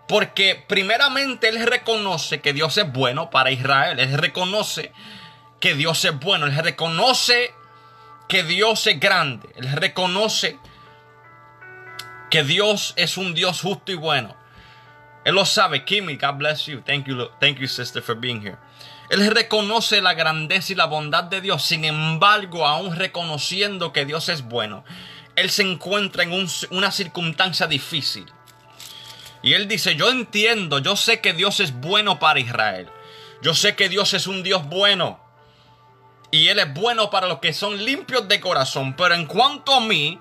Porque 0.06 0.62
primeramente 0.68 1.48
él 1.48 1.66
reconoce 1.66 2.40
que 2.40 2.52
Dios 2.52 2.78
es 2.78 2.92
bueno 2.92 3.30
para 3.30 3.50
Israel. 3.50 3.98
Él 3.98 4.16
reconoce 4.16 4.92
que 5.58 5.74
Dios 5.74 6.04
es 6.04 6.16
bueno. 6.20 6.46
Él 6.46 6.56
reconoce 6.56 7.52
que 8.28 8.44
Dios 8.44 8.86
es 8.86 9.00
grande. 9.00 9.48
Él 9.56 9.72
reconoce 9.72 10.56
que 12.30 12.44
Dios 12.44 12.94
es 12.94 13.16
un 13.16 13.34
Dios 13.34 13.60
justo 13.60 13.90
y 13.90 13.96
bueno. 13.96 14.43
Él 15.24 15.34
lo 15.34 15.44
sabe. 15.44 15.84
Kimi, 15.84 16.16
God 16.16 16.38
bless 16.38 16.66
you. 16.66 16.82
Thank 16.82 17.06
you, 17.06 17.28
thank 17.40 17.58
you, 17.58 17.66
sister, 17.66 18.02
for 18.02 18.14
being 18.14 18.40
here. 18.40 18.58
Él 19.10 19.30
reconoce 19.30 20.00
la 20.00 20.14
grandeza 20.14 20.72
y 20.72 20.76
la 20.76 20.86
bondad 20.86 21.24
de 21.24 21.40
Dios, 21.40 21.62
sin 21.62 21.84
embargo, 21.84 22.66
aún 22.66 22.96
reconociendo 22.96 23.92
que 23.92 24.06
Dios 24.06 24.28
es 24.28 24.42
bueno, 24.42 24.84
él 25.36 25.50
se 25.50 25.62
encuentra 25.62 26.22
en 26.22 26.48
una 26.70 26.90
circunstancia 26.90 27.66
difícil. 27.66 28.26
Y 29.42 29.52
él 29.52 29.68
dice, 29.68 29.94
yo 29.94 30.10
entiendo, 30.10 30.78
yo 30.78 30.96
sé 30.96 31.20
que 31.20 31.34
Dios 31.34 31.60
es 31.60 31.78
bueno 31.78 32.18
para 32.18 32.40
Israel. 32.40 32.88
Yo 33.42 33.52
sé 33.52 33.76
que 33.76 33.90
Dios 33.90 34.14
es 34.14 34.26
un 34.26 34.42
Dios 34.42 34.66
bueno. 34.70 35.20
Y 36.30 36.48
Él 36.48 36.58
es 36.58 36.72
bueno 36.72 37.10
para 37.10 37.28
los 37.28 37.40
que 37.40 37.52
son 37.52 37.84
limpios 37.84 38.26
de 38.26 38.40
corazón. 38.40 38.94
Pero 38.96 39.14
en 39.14 39.26
cuanto 39.26 39.74
a 39.74 39.80
mí, 39.80 40.18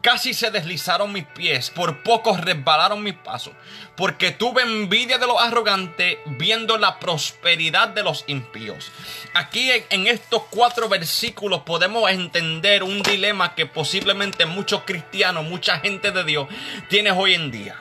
Casi 0.00 0.34
se 0.34 0.50
deslizaron 0.50 1.12
mis 1.12 1.26
pies, 1.26 1.70
por 1.70 2.02
poco 2.02 2.36
resbalaron 2.36 3.02
mis 3.02 3.14
pasos, 3.14 3.52
porque 3.96 4.32
tuve 4.32 4.62
envidia 4.62 5.18
de 5.18 5.26
los 5.26 5.40
arrogantes 5.40 6.18
viendo 6.26 6.76
la 6.76 6.98
prosperidad 6.98 7.88
de 7.88 8.02
los 8.02 8.24
impíos. 8.26 8.90
Aquí 9.34 9.70
en, 9.90 10.06
estos 10.08 10.42
cuatro 10.50 10.88
versículos 10.88 11.62
podemos 11.62 12.10
entender 12.10 12.82
un 12.82 13.02
dilema 13.02 13.54
que 13.54 13.66
posiblemente 13.66 14.44
muchos 14.46 14.82
cristianos, 14.84 15.44
mucha 15.44 15.78
gente 15.78 16.10
de 16.10 16.24
Dios 16.24 16.48
tiene 16.88 17.12
hoy 17.12 17.34
en 17.34 17.50
día. 17.52 17.80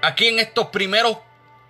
Aquí 0.00 0.28
en 0.28 0.38
estos 0.38 0.68
primeros 0.68 1.18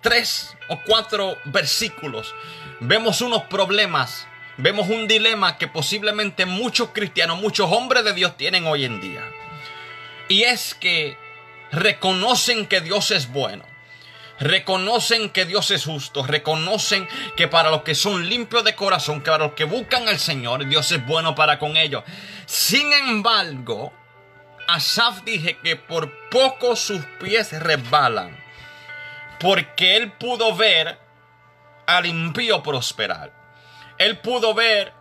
tres 0.01 0.55
o 0.69 0.79
cuatro 0.85 1.37
versículos 1.45 2.33
vemos 2.79 3.19
unos 3.21 3.43
problemas 3.43 4.27
vemos 4.57 4.89
un 4.89 5.07
dilema 5.07 5.57
que 5.57 5.67
posiblemente 5.67 6.45
muchos 6.45 6.89
cristianos, 6.89 7.39
muchos 7.39 7.71
hombres 7.71 8.03
de 8.03 8.13
Dios 8.13 8.37
tienen 8.37 8.65
hoy 8.67 8.85
en 8.85 9.01
día. 9.01 9.23
Y 10.27 10.43
es 10.43 10.75
que 10.75 11.17
reconocen 11.71 12.67
que 12.67 12.81
Dios 12.81 13.11
es 13.11 13.31
bueno. 13.31 13.65
Reconocen 14.39 15.29
que 15.29 15.45
Dios 15.45 15.69
es 15.69 15.85
justo, 15.85 16.23
reconocen 16.25 17.07
que 17.35 17.47
para 17.47 17.69
los 17.69 17.83
que 17.83 17.93
son 17.93 18.27
limpios 18.27 18.63
de 18.63 18.75
corazón, 18.75 19.21
que 19.21 19.29
para 19.29 19.45
los 19.45 19.53
que 19.53 19.65
buscan 19.65 20.07
al 20.07 20.17
Señor, 20.17 20.67
Dios 20.67 20.91
es 20.91 21.05
bueno 21.05 21.35
para 21.35 21.59
con 21.59 21.77
ellos. 21.77 22.03
Sin 22.47 22.91
embargo, 22.91 23.93
Asaf 24.67 25.21
dije 25.23 25.59
que 25.63 25.75
por 25.75 26.11
poco 26.29 26.75
sus 26.75 27.05
pies 27.19 27.51
resbalan, 27.61 28.35
porque 29.39 29.95
él 29.97 30.11
pudo 30.13 30.55
ver 30.55 30.97
al 31.85 32.07
impío 32.07 32.63
prosperar 32.63 33.40
él 33.97 34.19
pudo 34.19 34.53
ver 34.53 34.93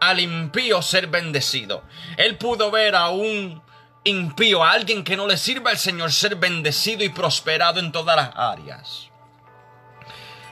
al 0.00 0.20
impío 0.20 0.82
ser 0.82 1.06
bendecido. 1.06 1.82
Él 2.16 2.36
pudo 2.36 2.70
ver 2.70 2.94
a 2.94 3.08
un 3.08 3.62
impío, 4.04 4.62
a 4.62 4.72
alguien 4.72 5.02
que 5.02 5.16
no 5.16 5.26
le 5.26 5.36
sirva 5.36 5.70
al 5.70 5.78
Señor, 5.78 6.12
ser 6.12 6.36
bendecido 6.36 7.04
y 7.04 7.08
prosperado 7.08 7.80
en 7.80 7.90
todas 7.90 8.16
las 8.16 8.30
áreas. 8.34 9.10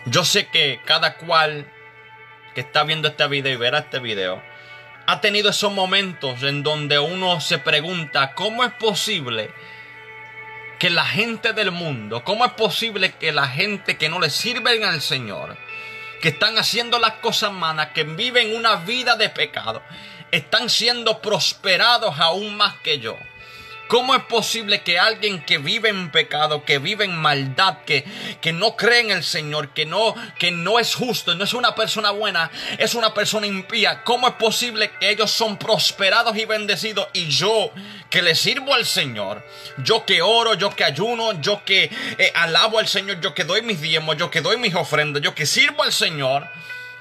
Yo 0.07 0.25
sé 0.25 0.49
que 0.49 0.81
cada 0.85 1.17
cual 1.17 1.71
que 2.55 2.63
está 2.63 2.83
viendo 2.85 3.09
este 3.09 3.27
video 3.29 3.53
y 3.53 3.57
verá 3.57 3.81
este 3.81 3.99
video, 3.99 4.43
ha 5.07 5.21
tenido 5.21 5.51
esos 5.51 5.73
momentos 5.73 6.43
en 6.43 6.63
donde 6.63 6.99
uno 6.99 7.41
se 7.41 7.59
pregunta, 7.59 8.35
¿cómo 8.35 8.65
es 8.65 8.73
posible 8.75 9.51
que 10.79 10.91
la 10.91 11.05
gente 11.05 11.53
del 11.53 11.71
mundo, 11.71 12.25
cómo 12.25 12.45
es 12.45 12.53
posible 12.53 13.13
que 13.13 13.33
la 13.33 13.47
gente 13.47 13.97
que 13.97 14.09
no 14.09 14.19
le 14.19 14.31
sirven 14.31 14.85
al 14.85 15.01
Señor, 15.01 15.57
que 16.23 16.29
están 16.29 16.57
haciendo 16.57 17.01
las 17.01 17.15
cosas 17.15 17.53
malas, 17.53 17.89
que 17.89 18.05
viven 18.05 18.55
una 18.57 18.77
vida 18.77 19.17
de 19.17 19.29
pecado, 19.29 19.83
están 20.31 20.71
siendo 20.71 21.21
prosperados 21.21 22.19
aún 22.19 22.57
más 22.57 22.77
que 22.77 23.01
yo. 23.01 23.19
¿Cómo 23.89 24.15
es 24.15 24.23
posible 24.23 24.83
que 24.83 24.99
alguien 24.99 25.45
que 25.45 25.59
vive 25.59 25.91
en 25.91 26.11
pecado, 26.11 26.65
que 26.65 26.79
vive 26.79 27.05
en 27.05 27.15
maldad, 27.15 27.79
que, 27.85 28.05
que 28.41 28.53
no 28.53 28.77
cree 28.77 29.01
en 29.01 29.11
el 29.11 29.25
Señor, 29.25 29.75
que 29.75 29.85
no, 29.85 30.15
que 30.39 30.51
no 30.51 30.79
es 30.79 30.95
justo, 30.95 31.35
no 31.35 31.45
es 31.45 31.53
una 31.53 31.75
persona 31.75 32.11
buena, 32.13 32.51
es 32.79 32.95
una 32.95 33.13
persona 33.13 33.47
impía? 33.47 34.03
¿Cómo 34.05 34.29
es 34.29 34.35
posible 34.35 34.93
que 34.99 35.11
ellos 35.11 35.31
son 35.31 35.59
prosperados 35.59 36.37
y 36.39 36.47
bendecidos 36.47 37.09
y 37.13 37.29
yo 37.29 37.71
que 38.13 38.21
le 38.21 38.35
sirvo 38.35 38.75
al 38.75 38.85
Señor, 38.85 39.43
yo 39.79 40.05
que 40.05 40.21
oro, 40.21 40.53
yo 40.53 40.77
que 40.77 40.85
ayuno, 40.85 41.41
yo 41.41 41.65
que 41.65 41.91
eh, 42.19 42.31
alabo 42.35 42.79
al 42.79 42.87
Señor, 42.87 43.23
yo 43.23 43.33
que 43.33 43.45
doy 43.45 43.63
mis 43.63 43.81
diezmos, 43.81 44.19
yo 44.19 44.31
que 44.31 44.43
doy 44.43 44.59
mis 44.59 44.75
ofrendas, 44.75 45.23
yo 45.23 45.35
que 45.35 45.47
sirvo 45.47 45.83
al 45.83 45.95
Señor, 45.95 46.47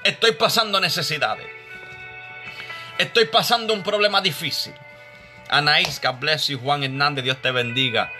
estoy 0.04 0.32
pasando 0.32 0.80
necesidades? 0.80 1.46
Estoy 2.96 3.26
pasando 3.26 3.74
un 3.74 3.82
problema 3.82 4.22
difícil. 4.22 4.72
Anaís, 5.50 6.00
God 6.00 6.14
bless 6.18 6.48
you. 6.48 6.58
Juan 6.58 6.82
Hernández, 6.82 7.24
Dios 7.24 7.42
te 7.42 7.50
bendiga. 7.50 8.10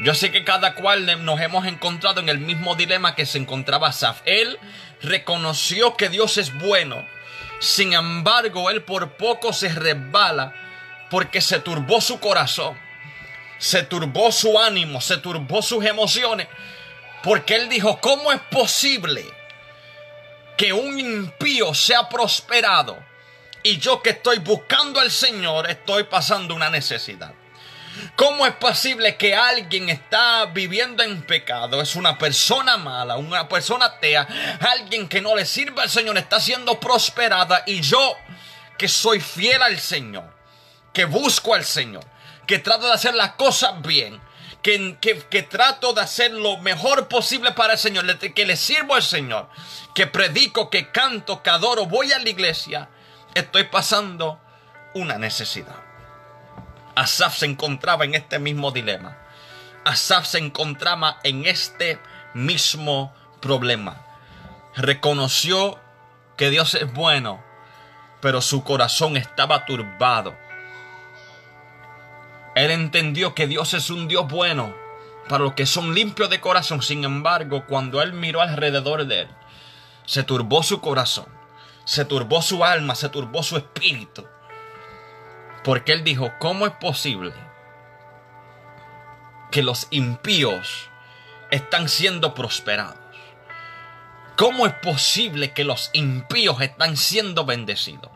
Yo 0.00 0.14
sé 0.14 0.32
que 0.32 0.44
cada 0.44 0.74
cual 0.74 1.22
nos 1.22 1.42
hemos 1.42 1.66
encontrado 1.66 2.22
en 2.22 2.30
el 2.30 2.38
mismo 2.38 2.74
dilema 2.74 3.14
que 3.14 3.26
se 3.26 3.36
encontraba 3.36 3.92
Saf. 3.92 4.22
Él 4.24 4.58
reconoció 5.02 5.94
que 5.98 6.08
Dios 6.08 6.38
es 6.38 6.58
bueno. 6.58 7.06
Sin 7.60 7.92
embargo, 7.92 8.70
él 8.70 8.80
por 8.80 9.10
poco 9.18 9.52
se 9.52 9.68
resbala 9.68 10.54
porque 11.12 11.40
se 11.40 11.60
turbó 11.60 12.00
su 12.00 12.18
corazón. 12.18 12.76
Se 13.58 13.84
turbó 13.84 14.32
su 14.32 14.58
ánimo, 14.58 15.00
se 15.00 15.18
turbó 15.18 15.62
sus 15.62 15.84
emociones. 15.84 16.48
Porque 17.22 17.54
él 17.54 17.68
dijo, 17.68 18.00
¿cómo 18.00 18.32
es 18.32 18.40
posible 18.50 19.24
que 20.56 20.72
un 20.72 20.98
impío 20.98 21.72
sea 21.72 22.08
prosperado? 22.08 22.98
y 23.62 23.78
yo 23.78 24.02
que 24.02 24.10
estoy 24.10 24.38
buscando 24.38 25.00
al 25.00 25.10
Señor 25.10 25.70
estoy 25.70 26.04
pasando 26.04 26.54
una 26.54 26.70
necesidad. 26.70 27.32
¿Cómo 28.16 28.46
es 28.46 28.54
posible 28.54 29.16
que 29.16 29.34
alguien 29.34 29.90
está 29.90 30.46
viviendo 30.46 31.02
en 31.02 31.22
pecado? 31.22 31.80
Es 31.80 31.94
una 31.94 32.16
persona 32.16 32.76
mala, 32.78 33.16
una 33.16 33.48
persona 33.48 33.86
atea, 33.86 34.26
alguien 34.60 35.08
que 35.08 35.20
no 35.20 35.36
le 35.36 35.44
sirve 35.44 35.82
al 35.82 35.90
Señor 35.90 36.16
está 36.16 36.40
siendo 36.40 36.80
prosperada 36.80 37.62
y 37.66 37.80
yo 37.80 38.16
que 38.78 38.88
soy 38.88 39.20
fiel 39.20 39.62
al 39.62 39.78
Señor, 39.78 40.31
que 40.92 41.04
busco 41.04 41.54
al 41.54 41.64
Señor, 41.64 42.04
que 42.46 42.58
trato 42.58 42.86
de 42.86 42.92
hacer 42.92 43.14
las 43.14 43.32
cosas 43.32 43.80
bien, 43.82 44.20
que, 44.62 44.96
que, 45.00 45.42
trato 45.42 45.92
de 45.92 46.02
hacer 46.02 46.32
lo 46.32 46.58
mejor 46.58 47.08
posible 47.08 47.52
para 47.52 47.72
el 47.72 47.78
Señor, 47.78 48.18
que 48.18 48.46
le 48.46 48.56
sirvo 48.56 48.94
al 48.94 49.02
Señor, 49.02 49.48
que 49.94 50.06
predico, 50.06 50.70
que 50.70 50.90
canto, 50.90 51.42
que 51.42 51.50
adoro, 51.50 51.86
voy 51.86 52.12
a 52.12 52.18
la 52.18 52.28
iglesia 52.28 52.88
estoy 53.34 53.64
pasando 53.64 54.40
una 54.94 55.18
necesidad. 55.18 55.76
Asaf 56.94 57.38
se 57.38 57.46
encontraba 57.46 58.04
en 58.04 58.14
este 58.14 58.38
mismo 58.38 58.70
dilema. 58.70 59.16
Asaf 59.84 60.26
se 60.26 60.38
encontraba 60.38 61.18
en 61.22 61.46
este 61.46 61.98
mismo 62.34 63.14
problema. 63.40 64.04
Reconoció 64.76 65.78
que 66.36 66.50
Dios 66.50 66.74
es 66.74 66.92
bueno, 66.92 67.42
pero 68.20 68.40
su 68.40 68.62
corazón 68.62 69.16
estaba 69.16 69.64
turbado. 69.64 70.36
Él 72.54 72.70
entendió 72.70 73.34
que 73.34 73.46
Dios 73.46 73.74
es 73.74 73.90
un 73.90 74.08
Dios 74.08 74.28
bueno 74.28 74.74
para 75.28 75.44
los 75.44 75.54
que 75.54 75.66
son 75.66 75.94
limpios 75.94 76.30
de 76.30 76.40
corazón. 76.40 76.82
Sin 76.82 77.04
embargo, 77.04 77.64
cuando 77.66 78.02
él 78.02 78.12
miró 78.12 78.40
alrededor 78.40 79.06
de 79.06 79.22
él, 79.22 79.28
se 80.04 80.22
turbó 80.22 80.62
su 80.62 80.80
corazón 80.80 81.26
se 81.84 82.04
turbó 82.04 82.42
su 82.42 82.64
alma, 82.64 82.94
se 82.94 83.08
turbó 83.08 83.42
su 83.42 83.56
espíritu. 83.56 84.26
Porque 85.64 85.92
él 85.92 86.04
dijo, 86.04 86.32
¿cómo 86.38 86.66
es 86.66 86.72
posible 86.72 87.32
que 89.50 89.62
los 89.62 89.86
impíos 89.90 90.88
están 91.50 91.88
siendo 91.88 92.34
prosperados? 92.34 92.98
¿Cómo 94.36 94.66
es 94.66 94.74
posible 94.74 95.52
que 95.52 95.64
los 95.64 95.90
impíos 95.92 96.60
están 96.62 96.96
siendo 96.96 97.44
bendecidos? 97.44 98.10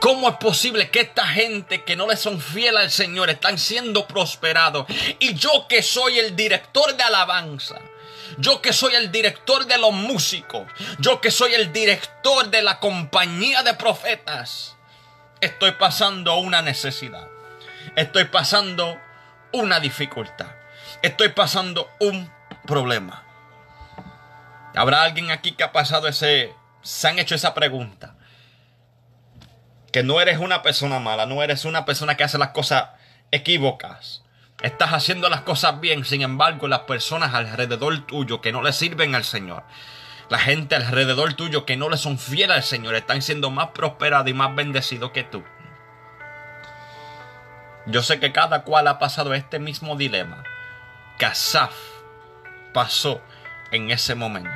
¿Cómo 0.00 0.30
es 0.30 0.36
posible 0.36 0.90
que 0.90 1.00
esta 1.00 1.26
gente 1.26 1.84
que 1.84 1.94
no 1.94 2.06
le 2.06 2.16
son 2.16 2.40
fiel 2.40 2.78
al 2.78 2.90
Señor 2.90 3.28
están 3.28 3.58
siendo 3.58 4.06
prosperados? 4.06 4.86
Y 5.18 5.34
yo 5.34 5.66
que 5.68 5.82
soy 5.82 6.18
el 6.18 6.34
director 6.34 6.96
de 6.96 7.02
alabanza, 7.02 7.78
yo 8.38 8.62
que 8.62 8.72
soy 8.72 8.94
el 8.94 9.12
director 9.12 9.66
de 9.66 9.76
los 9.76 9.92
músicos, 9.92 10.66
yo 10.98 11.20
que 11.20 11.30
soy 11.30 11.52
el 11.52 11.70
director 11.72 12.48
de 12.48 12.62
la 12.62 12.80
compañía 12.80 13.62
de 13.62 13.74
profetas, 13.74 14.76
estoy 15.42 15.72
pasando 15.72 16.36
una 16.36 16.62
necesidad. 16.62 17.28
Estoy 17.94 18.24
pasando 18.24 18.98
una 19.52 19.80
dificultad. 19.80 20.48
Estoy 21.02 21.30
pasando 21.30 21.90
un 21.98 22.32
problema. 22.66 23.24
¿Habrá 24.74 25.02
alguien 25.02 25.30
aquí 25.30 25.52
que 25.52 25.64
ha 25.64 25.72
pasado 25.72 26.08
ese, 26.08 26.54
se 26.80 27.08
han 27.08 27.18
hecho 27.18 27.34
esa 27.34 27.52
pregunta? 27.52 28.14
Que 29.92 30.02
no 30.02 30.20
eres 30.20 30.38
una 30.38 30.62
persona 30.62 30.98
mala, 30.98 31.26
no 31.26 31.42
eres 31.42 31.64
una 31.64 31.84
persona 31.84 32.16
que 32.16 32.24
hace 32.24 32.38
las 32.38 32.50
cosas 32.50 32.90
equívocas. 33.30 34.22
Estás 34.62 34.92
haciendo 34.92 35.28
las 35.28 35.40
cosas 35.40 35.80
bien, 35.80 36.04
sin 36.04 36.22
embargo, 36.22 36.68
las 36.68 36.80
personas 36.80 37.34
alrededor 37.34 38.06
tuyo 38.06 38.40
que 38.40 38.52
no 38.52 38.62
le 38.62 38.72
sirven 38.72 39.14
al 39.14 39.24
Señor, 39.24 39.64
la 40.28 40.38
gente 40.38 40.76
alrededor 40.76 41.32
tuyo 41.32 41.64
que 41.64 41.76
no 41.76 41.88
le 41.88 41.96
son 41.96 42.18
fieles 42.18 42.56
al 42.56 42.62
Señor, 42.62 42.94
están 42.94 43.22
siendo 43.22 43.50
más 43.50 43.68
prosperados 43.68 44.28
y 44.28 44.34
más 44.34 44.54
bendecidos 44.54 45.12
que 45.12 45.24
tú. 45.24 45.42
Yo 47.86 48.02
sé 48.02 48.20
que 48.20 48.32
cada 48.32 48.62
cual 48.62 48.86
ha 48.88 48.98
pasado 48.98 49.32
este 49.32 49.58
mismo 49.58 49.96
dilema 49.96 50.44
que 51.18 51.26
Asaf 51.26 51.74
pasó 52.74 53.20
en 53.72 53.90
ese 53.90 54.14
momento. 54.14 54.50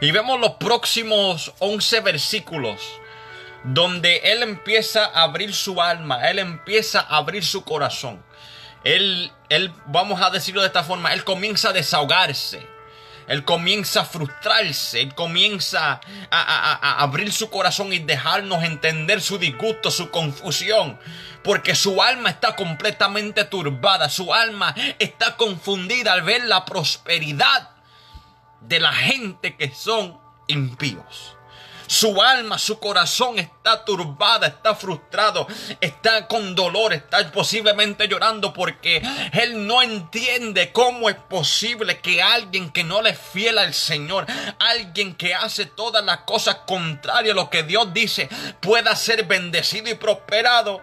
Y 0.00 0.10
vemos 0.10 0.38
los 0.38 0.52
próximos 0.52 1.54
11 1.58 2.00
versículos 2.00 3.00
donde 3.64 4.18
Él 4.24 4.42
empieza 4.42 5.04
a 5.06 5.22
abrir 5.22 5.54
su 5.54 5.80
alma, 5.80 6.28
Él 6.28 6.38
empieza 6.38 7.00
a 7.00 7.18
abrir 7.18 7.44
su 7.44 7.64
corazón. 7.64 8.22
Él, 8.84 9.32
él, 9.48 9.72
vamos 9.86 10.22
a 10.22 10.30
decirlo 10.30 10.60
de 10.60 10.68
esta 10.68 10.84
forma, 10.84 11.12
Él 11.12 11.24
comienza 11.24 11.70
a 11.70 11.72
desahogarse. 11.72 12.66
Él 13.28 13.44
comienza 13.44 14.00
a 14.00 14.04
frustrarse, 14.06 15.02
Él 15.02 15.14
comienza 15.14 16.00
a, 16.30 17.02
abrir 17.02 17.30
su 17.30 17.50
corazón 17.50 17.92
y 17.92 17.98
dejarnos 17.98 18.64
entender 18.64 19.20
su 19.20 19.38
disgusto, 19.38 19.90
su 19.90 20.10
confusión, 20.10 20.98
porque 21.44 21.74
su 21.74 22.02
alma 22.02 22.30
está 22.30 22.56
completamente 22.56 23.44
turbada, 23.44 24.08
su 24.08 24.32
alma 24.32 24.74
está 24.98 25.36
confundida 25.36 26.14
al 26.14 26.22
ver 26.22 26.44
la 26.44 26.64
prosperidad 26.64 27.70
de 28.62 28.80
la 28.80 28.94
gente 28.94 29.56
que 29.56 29.74
son 29.74 30.18
impíos. 30.46 31.37
Su 31.88 32.20
alma, 32.20 32.58
su 32.58 32.78
corazón 32.78 33.38
está 33.38 33.82
turbada, 33.82 34.46
está 34.46 34.74
frustrado, 34.74 35.46
está 35.80 36.28
con 36.28 36.54
dolor, 36.54 36.92
está 36.92 37.32
posiblemente 37.32 38.06
llorando 38.06 38.52
porque 38.52 39.02
él 39.32 39.66
no 39.66 39.80
entiende 39.80 40.70
cómo 40.70 41.08
es 41.08 41.16
posible 41.16 41.98
que 42.00 42.22
alguien 42.22 42.70
que 42.70 42.84
no 42.84 43.00
le 43.00 43.10
es 43.10 43.18
fiel 43.18 43.56
al 43.56 43.72
Señor, 43.72 44.26
alguien 44.58 45.14
que 45.14 45.34
hace 45.34 45.64
todas 45.64 46.04
las 46.04 46.18
cosas 46.18 46.56
contrarias 46.66 47.32
a 47.32 47.36
lo 47.36 47.48
que 47.48 47.62
Dios 47.62 47.92
dice, 47.94 48.28
pueda 48.60 48.94
ser 48.94 49.24
bendecido 49.24 49.88
y 49.88 49.94
prosperado 49.94 50.82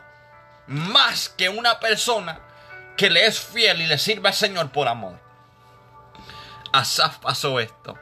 más 0.65 1.29
que 1.29 1.50
una 1.50 1.79
persona 1.79 2.39
que 2.97 3.12
le 3.12 3.27
es 3.27 3.39
fiel 3.39 3.79
y 3.81 3.85
le 3.85 4.00
sirve 4.00 4.29
al 4.29 4.33
Señor 4.35 4.71
por 4.71 4.88
amor. 4.88 5.19
Asaf 6.71 7.19
pasó 7.19 7.59
esto. 7.59 7.95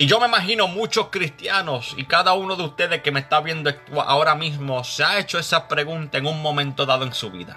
Y 0.00 0.06
yo 0.06 0.20
me 0.20 0.26
imagino 0.26 0.68
muchos 0.68 1.08
cristianos 1.08 1.94
y 1.96 2.04
cada 2.04 2.32
uno 2.32 2.54
de 2.54 2.62
ustedes 2.62 3.02
que 3.02 3.10
me 3.10 3.18
está 3.18 3.40
viendo 3.40 3.72
ahora 4.06 4.36
mismo 4.36 4.84
se 4.84 5.02
ha 5.02 5.18
hecho 5.18 5.40
esa 5.40 5.66
pregunta 5.66 6.18
en 6.18 6.26
un 6.26 6.40
momento 6.40 6.86
dado 6.86 7.04
en 7.04 7.12
su 7.12 7.32
vida. 7.32 7.56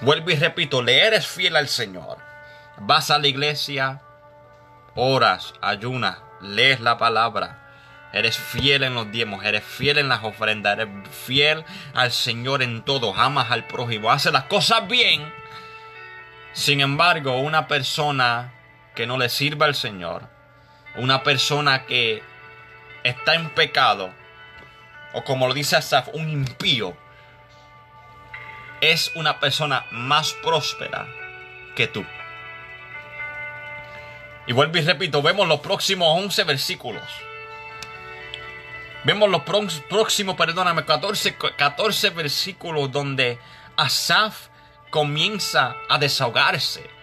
Vuelvo 0.00 0.30
y 0.30 0.36
repito, 0.36 0.82
le 0.82 1.04
eres 1.04 1.26
fiel 1.26 1.56
al 1.56 1.68
Señor. 1.68 2.16
Vas 2.78 3.10
a 3.10 3.18
la 3.18 3.28
iglesia, 3.28 4.00
oras, 4.94 5.52
ayunas, 5.60 6.16
lees 6.40 6.80
la 6.80 6.96
palabra. 6.96 7.60
Eres 8.14 8.38
fiel 8.38 8.84
en 8.84 8.94
los 8.94 9.10
diezmos, 9.10 9.44
eres 9.44 9.64
fiel 9.64 9.98
en 9.98 10.08
las 10.08 10.24
ofrendas, 10.24 10.78
eres 10.78 10.88
fiel 11.10 11.64
al 11.94 12.10
Señor 12.10 12.62
en 12.62 12.82
todo, 12.82 13.14
amas 13.14 13.50
al 13.50 13.66
prójimo, 13.66 14.10
haces 14.10 14.32
las 14.32 14.44
cosas 14.44 14.88
bien. 14.88 15.30
Sin 16.54 16.80
embargo, 16.80 17.38
una 17.38 17.66
persona 17.66 18.54
que 18.94 19.06
no 19.06 19.18
le 19.18 19.28
sirve 19.28 19.64
al 19.64 19.74
Señor, 19.74 20.33
una 20.96 21.22
persona 21.22 21.86
que 21.86 22.22
está 23.02 23.34
en 23.34 23.50
pecado, 23.50 24.12
o 25.12 25.24
como 25.24 25.46
lo 25.46 25.54
dice 25.54 25.76
Asaf, 25.76 26.08
un 26.12 26.28
impío, 26.28 26.96
es 28.80 29.12
una 29.14 29.40
persona 29.40 29.84
más 29.90 30.32
próspera 30.42 31.06
que 31.74 31.86
tú. 31.86 32.04
Y 34.46 34.52
vuelvo 34.52 34.76
y 34.78 34.82
repito, 34.82 35.22
vemos 35.22 35.48
los 35.48 35.60
próximos 35.60 36.08
11 36.22 36.44
versículos. 36.44 37.02
Vemos 39.04 39.28
los 39.28 39.42
próximos, 39.42 40.34
perdóname, 40.34 40.84
14, 40.84 41.36
14 41.36 42.10
versículos 42.10 42.90
donde 42.90 43.38
Asaf 43.76 44.48
comienza 44.90 45.76
a 45.88 45.98
desahogarse 45.98 46.93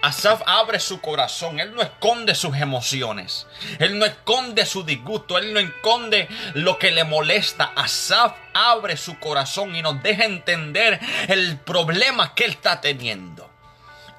Asaf 0.00 0.42
abre 0.46 0.78
su 0.78 1.00
corazón, 1.00 1.58
él 1.58 1.74
no 1.74 1.82
esconde 1.82 2.34
sus 2.34 2.56
emociones, 2.56 3.46
él 3.80 3.98
no 3.98 4.06
esconde 4.06 4.64
su 4.64 4.84
disgusto, 4.84 5.38
él 5.38 5.52
no 5.52 5.58
esconde 5.58 6.28
lo 6.54 6.78
que 6.78 6.92
le 6.92 7.02
molesta. 7.02 7.72
Asaf 7.74 8.34
abre 8.54 8.96
su 8.96 9.18
corazón 9.18 9.74
y 9.74 9.82
nos 9.82 10.00
deja 10.02 10.24
entender 10.24 11.00
el 11.26 11.58
problema 11.58 12.34
que 12.34 12.44
él 12.44 12.52
está 12.52 12.80
teniendo. 12.80 13.50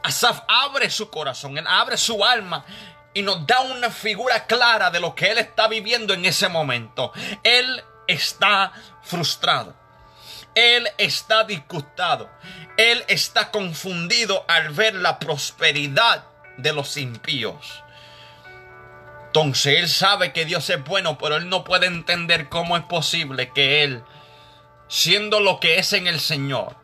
Asaf 0.03 0.41
abre 0.47 0.89
su 0.89 1.09
corazón, 1.09 1.57
él 1.57 1.65
abre 1.67 1.97
su 1.97 2.25
alma 2.25 2.65
y 3.13 3.21
nos 3.21 3.47
da 3.47 3.61
una 3.61 3.89
figura 3.89 4.45
clara 4.45 4.91
de 4.91 4.99
lo 4.99 5.15
que 5.15 5.31
él 5.31 5.37
está 5.37 5.67
viviendo 5.67 6.13
en 6.13 6.25
ese 6.25 6.49
momento. 6.49 7.13
Él 7.43 7.83
está 8.07 8.73
frustrado. 9.01 9.78
Él 10.55 10.88
está 10.97 11.43
disgustado. 11.43 12.29
Él 12.77 13.03
está 13.07 13.51
confundido 13.51 14.45
al 14.47 14.69
ver 14.69 14.95
la 14.95 15.19
prosperidad 15.19 16.25
de 16.57 16.73
los 16.73 16.97
impíos. 16.97 17.83
Entonces 19.27 19.79
él 19.79 19.89
sabe 19.89 20.33
que 20.33 20.45
Dios 20.45 20.69
es 20.69 20.83
bueno, 20.83 21.17
pero 21.17 21.35
él 21.35 21.49
no 21.49 21.63
puede 21.63 21.85
entender 21.85 22.49
cómo 22.49 22.77
es 22.77 22.83
posible 22.83 23.51
que 23.53 23.83
él, 23.83 24.03
siendo 24.88 25.39
lo 25.39 25.59
que 25.59 25.77
es 25.77 25.93
en 25.93 26.07
el 26.07 26.19
Señor, 26.19 26.75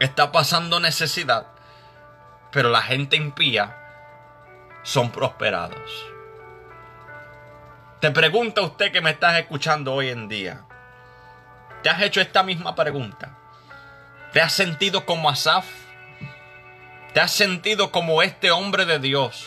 está 0.00 0.32
pasando 0.32 0.80
necesidad, 0.80 1.46
pero 2.50 2.70
la 2.70 2.82
gente 2.82 3.16
impía 3.16 3.76
son 4.82 5.10
prosperados. 5.10 6.06
Te 8.00 8.10
pregunta 8.10 8.62
usted 8.62 8.92
que 8.92 9.00
me 9.00 9.10
estás 9.10 9.38
escuchando 9.38 9.92
hoy 9.92 10.08
en 10.08 10.26
día, 10.28 10.64
¿Te 11.82 11.88
has 11.88 12.02
hecho 12.02 12.20
esta 12.20 12.42
misma 12.42 12.74
pregunta? 12.74 13.36
¿Te 14.32 14.40
has 14.40 14.52
sentido 14.52 15.06
como 15.06 15.30
Asaf? 15.30 15.66
¿Te 17.14 17.20
has 17.20 17.32
sentido 17.32 17.90
como 17.90 18.22
este 18.22 18.50
hombre 18.50 18.84
de 18.84 18.98
Dios? 18.98 19.46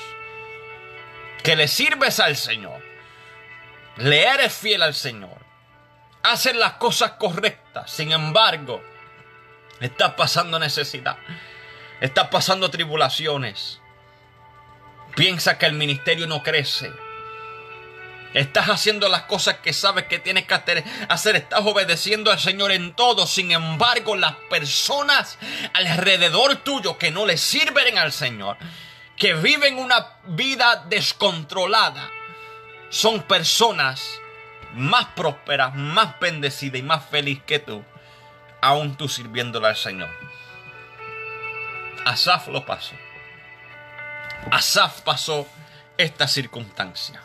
Que 1.43 1.56
le 1.56 1.67
sirves 1.67 2.19
al 2.19 2.36
Señor. 2.36 2.82
Le 3.98 4.26
eres 4.26 4.54
fiel 4.54 4.82
al 4.82 4.93
Señor. 4.93 5.38
Haces 6.24 6.56
las 6.56 6.74
cosas 6.74 7.12
correctas. 7.12 7.91
Sin 7.91 8.12
embargo, 8.12 8.82
estás 9.80 10.13
pasando 10.13 10.58
necesidad. 10.58 11.17
Estás 12.02 12.30
pasando 12.30 12.69
tribulaciones. 12.69 13.80
Piensa 15.15 15.58
que 15.58 15.67
el 15.67 15.74
ministerio 15.74 16.26
no 16.26 16.41
crece 16.41 16.91
Estás 18.34 18.67
haciendo 18.67 19.10
las 19.10 19.24
cosas 19.24 19.58
que 19.58 19.74
sabes 19.74 20.06
que 20.06 20.17
tienes 20.17 20.46
que 20.46 20.56
hacer. 20.56 21.36
Estás 21.36 21.62
obedeciendo 21.63 22.32
al 22.32 22.39
Señor 22.39 22.72
en 22.72 22.93
todo. 22.96 23.28
Sin 23.28 23.52
embargo, 23.52 24.15
las 24.15 24.34
personas 24.50 25.38
alrededor 25.74 26.56
tuyo 26.58 26.98
que 26.98 27.12
no 27.12 27.26
le 27.26 27.38
sirven 27.38 27.98
al 27.98 28.12
Señor, 28.12 28.58
que 29.17 29.36
viven 29.36 29.78
una 29.78 30.17
vida 30.26 30.84
descontrolada, 30.89 32.10
son 32.89 33.22
personas 33.24 34.19
más 34.74 35.06
prósperas, 35.15 35.76
más 35.76 36.19
bendecidas 36.19 36.80
y 36.80 36.84
más 36.84 37.06
felices 37.06 37.43
que 37.46 37.60
tú, 37.60 37.84
aún 38.62 38.98
tú 38.98 39.08
sirviéndole 39.08 39.67
al 39.67 39.76
Señor. 39.76 40.10
Asaf 42.06 42.48
lo 42.48 42.65
pasó. 42.65 42.96
Asaf 44.52 45.02
pasó 45.02 45.48
esta 45.98 46.28
circunstancia. 46.28 47.22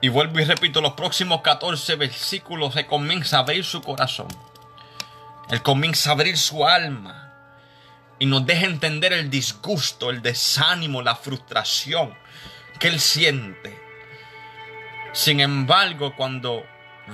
Y 0.00 0.08
vuelvo 0.08 0.38
y 0.38 0.44
repito, 0.44 0.80
los 0.80 0.92
próximos 0.92 1.42
14 1.42 1.96
versículos 1.96 2.74
se 2.74 2.86
comienza 2.86 3.38
a 3.38 3.40
abrir 3.40 3.64
su 3.64 3.82
corazón. 3.82 4.28
Él 5.50 5.62
comienza 5.62 6.10
a 6.10 6.12
abrir 6.12 6.36
su 6.36 6.66
alma. 6.66 7.24
Y 8.20 8.26
nos 8.26 8.46
deja 8.46 8.66
entender 8.66 9.12
el 9.12 9.30
disgusto, 9.30 10.10
el 10.10 10.22
desánimo, 10.22 11.02
la 11.02 11.16
frustración 11.16 12.16
que 12.78 12.88
él 12.88 13.00
siente. 13.00 13.80
Sin 15.12 15.40
embargo, 15.40 16.14
cuando 16.16 16.64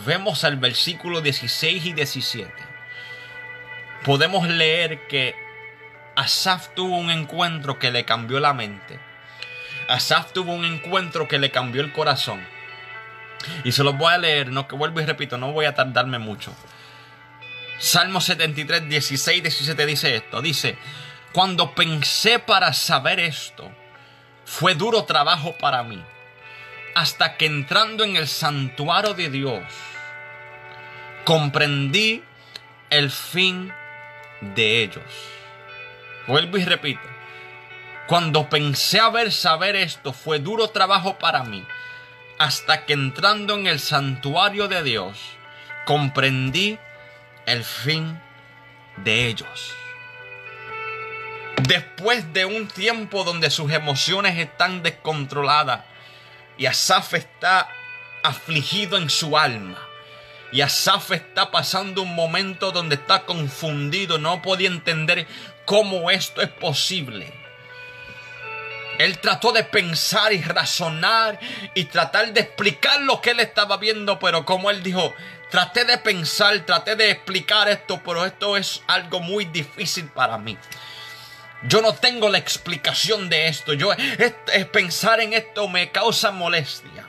vemos 0.07 0.45
al 0.45 0.57
versículo 0.57 1.21
16 1.21 1.87
y 1.87 1.93
17, 1.93 2.53
podemos 4.05 4.49
leer 4.49 5.07
que 5.07 5.35
Asaf 6.17 6.75
tuvo 6.75 6.97
un 6.97 7.11
encuentro 7.11 7.79
que 7.79 7.91
le 7.91 8.05
cambió 8.05 8.41
la 8.41 8.55
mente. 8.55 8.99
Asaf 9.89 10.33
tuvo 10.33 10.53
un 10.53 10.65
encuentro 10.65 11.29
que 11.29 11.39
le 11.39 11.51
cambió 11.51 11.83
el 11.83 11.93
corazón. 11.93 12.54
Y 13.65 13.73
se 13.73 13.85
los 13.85 13.97
voy 13.97 14.13
a 14.13 14.19
leer, 14.19 14.51
no 14.51 14.69
que 14.69 14.77
vuelvo 14.77 15.01
y 15.01 15.05
repito, 15.05 15.39
no 15.39 15.53
voy 15.53 15.67
a 15.67 15.75
tardarme 15.75 16.19
mucho. 16.19 16.55
Salmo 17.79 18.21
73, 18.21 18.89
16, 18.89 19.43
17 19.43 19.87
dice 19.87 20.17
esto. 20.17 20.41
Dice, 20.41 20.79
cuando 21.33 21.75
pensé 21.75 22.39
para 22.39 22.73
saber 22.73 23.21
esto, 23.21 23.71
fue 24.45 24.75
duro 24.75 25.05
trabajo 25.05 25.57
para 25.59 25.83
mí, 25.83 26.03
hasta 26.95 27.37
que 27.37 27.47
entrando 27.47 28.05
en 28.05 28.17
el 28.17 28.29
santuario 28.29 29.15
de 29.15 29.31
Dios, 29.31 29.65
comprendí 31.25 32.23
el 32.91 33.11
fin 33.11 33.73
de 34.41 34.83
ellos. 34.83 35.05
Vuelvo 36.27 36.59
y 36.59 36.65
repito, 36.65 37.03
cuando 38.07 38.49
pensé 38.49 39.01
haber 39.01 39.33
saber 39.33 39.77
esto, 39.77 40.13
fue 40.13 40.39
duro 40.39 40.69
trabajo 40.69 41.19
para 41.19 41.43
mí, 41.43 41.67
hasta 42.45 42.85
que 42.85 42.93
entrando 42.93 43.55
en 43.55 43.67
el 43.67 43.81
santuario 43.81 44.69
de 44.69 44.83
Dios, 44.83 45.17
comprendí 45.87 46.79
el 47.47 47.65
fin 47.65 48.21
de 48.99 49.29
ellos. 49.29 49.75
Después 51.67 52.35
de 52.35 52.45
un 52.45 52.69
tiempo 52.69 53.25
donde 53.25 53.49
sus 53.49 53.73
emociones 53.73 54.39
están 54.39 54.83
descontroladas 54.83 55.85
y 56.59 56.67
Asaf 56.67 57.15
está 57.15 57.67
afligido 58.23 58.99
en 58.99 59.09
su 59.09 59.39
alma. 59.39 59.79
Y 60.53 60.61
Asaf 60.61 61.13
está 61.13 61.51
pasando 61.51 62.03
un 62.03 62.15
momento 62.15 62.73
donde 62.73 62.97
está 62.97 63.25
confundido, 63.25 64.19
no 64.19 64.43
podía 64.43 64.69
entender 64.69 65.27
cómo 65.65 66.11
esto 66.11 66.43
es 66.43 66.51
posible. 66.51 67.44
Él 68.99 69.19
trató 69.19 69.53
de 69.53 69.65
pensar 69.65 70.33
y 70.33 70.41
razonar 70.43 71.39
y 71.75 71.85
tratar 71.85 72.33
de 72.33 72.41
explicar 72.41 73.01
lo 73.03 73.21
que 73.21 73.31
él 73.31 73.41
estaba 73.41 73.77
viendo, 73.77 74.19
pero 74.19 74.45
como 74.45 74.71
él 74.71 74.83
dijo, 74.83 75.13
traté 75.51 75.85
de 75.85 75.99
pensar, 75.99 76.61
traté 76.61 76.95
de 76.97 77.11
explicar 77.11 77.69
esto, 77.69 78.01
pero 78.05 78.25
esto 78.25 78.57
es 78.57 78.83
algo 78.87 79.21
muy 79.21 79.47
difícil 79.47 80.07
para 80.07 80.39
mí. 80.39 80.57
Yo 81.67 81.81
no 81.81 81.95
tengo 81.95 82.29
la 82.29 82.39
explicación 82.39 83.29
de 83.31 83.49
esto. 83.49 83.73
Yo 83.73 83.93
es, 83.93 84.35
pensar 84.67 85.21
en 85.21 85.33
esto 85.33 85.67
me 85.69 85.91
causa 85.91 86.31
molestia. 86.31 87.09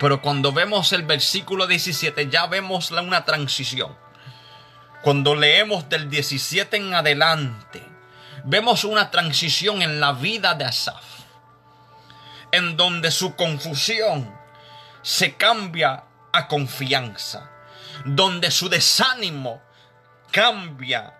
Pero 0.00 0.22
cuando 0.22 0.52
vemos 0.52 0.92
el 0.92 1.02
versículo 1.02 1.66
17 1.66 2.28
ya 2.30 2.46
vemos 2.46 2.90
una 2.90 3.24
transición. 3.24 3.96
Cuando 5.02 5.34
leemos 5.34 5.88
del 5.90 6.08
17 6.08 6.76
en 6.78 6.94
adelante, 6.94 7.82
vemos 8.44 8.84
una 8.84 9.10
transición 9.10 9.82
en 9.82 10.00
la 10.00 10.12
vida 10.12 10.54
de 10.54 10.64
Asaf, 10.64 11.04
en 12.52 12.76
donde 12.76 13.10
su 13.10 13.34
confusión 13.34 14.32
se 15.02 15.34
cambia 15.34 16.04
a 16.32 16.48
confianza, 16.48 17.50
donde 18.04 18.50
su 18.50 18.68
desánimo 18.68 19.62
cambia 20.30 21.14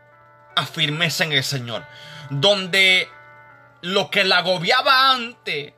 a 0.55 0.67
firmeza 0.67 1.25
en 1.25 1.33
el 1.33 1.45
Señor, 1.45 1.85
donde 2.31 3.09
lo 3.83 4.11
que 4.11 4.25
la 4.25 4.39
agobiaba 4.39 5.13
antes 5.13 5.73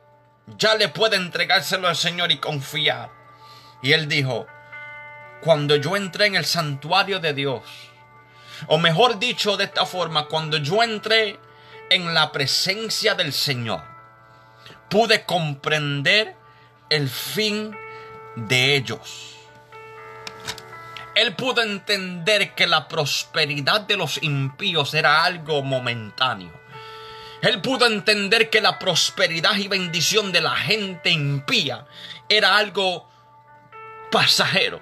ya 0.57 0.75
le 0.75 0.89
puede 0.89 1.17
entregárselo 1.17 1.87
al 1.87 1.95
Señor 1.95 2.31
y 2.31 2.37
confiar. 2.37 3.09
Y 3.81 3.93
él 3.93 4.07
dijo, 4.07 4.47
cuando 5.41 5.75
yo 5.75 5.95
entré 5.95 6.27
en 6.27 6.35
el 6.35 6.45
santuario 6.45 7.19
de 7.19 7.33
Dios, 7.33 7.63
o 8.65 8.77
mejor 8.77 9.19
dicho 9.19 9.55
de 9.57 9.65
esta 9.65 9.85
forma, 9.85 10.25
cuando 10.25 10.57
yo 10.57 10.81
entré 10.81 11.39
en 11.89 12.13
la 12.13 12.31
presencia 12.31 13.13
del 13.15 13.31
Señor, 13.31 13.83
pude 14.89 15.23
comprender 15.25 16.35
el 16.89 17.09
fin 17.09 17.75
de 18.35 18.75
ellos. 18.75 19.35
Él 21.15 21.35
pudo 21.35 21.63
entender 21.63 22.53
que 22.53 22.67
la 22.67 22.87
prosperidad 22.87 23.81
de 23.81 23.97
los 23.97 24.21
impíos 24.21 24.93
era 24.93 25.23
algo 25.23 25.63
momentáneo. 25.63 26.51
Él 27.41 27.61
pudo 27.61 27.87
entender 27.87 28.49
que 28.49 28.61
la 28.61 28.77
prosperidad 28.77 29.55
y 29.55 29.67
bendición 29.67 30.31
de 30.31 30.41
la 30.41 30.55
gente 30.55 31.09
impía 31.09 31.85
era 32.29 32.57
algo 32.57 33.09
pasajero. 34.11 34.81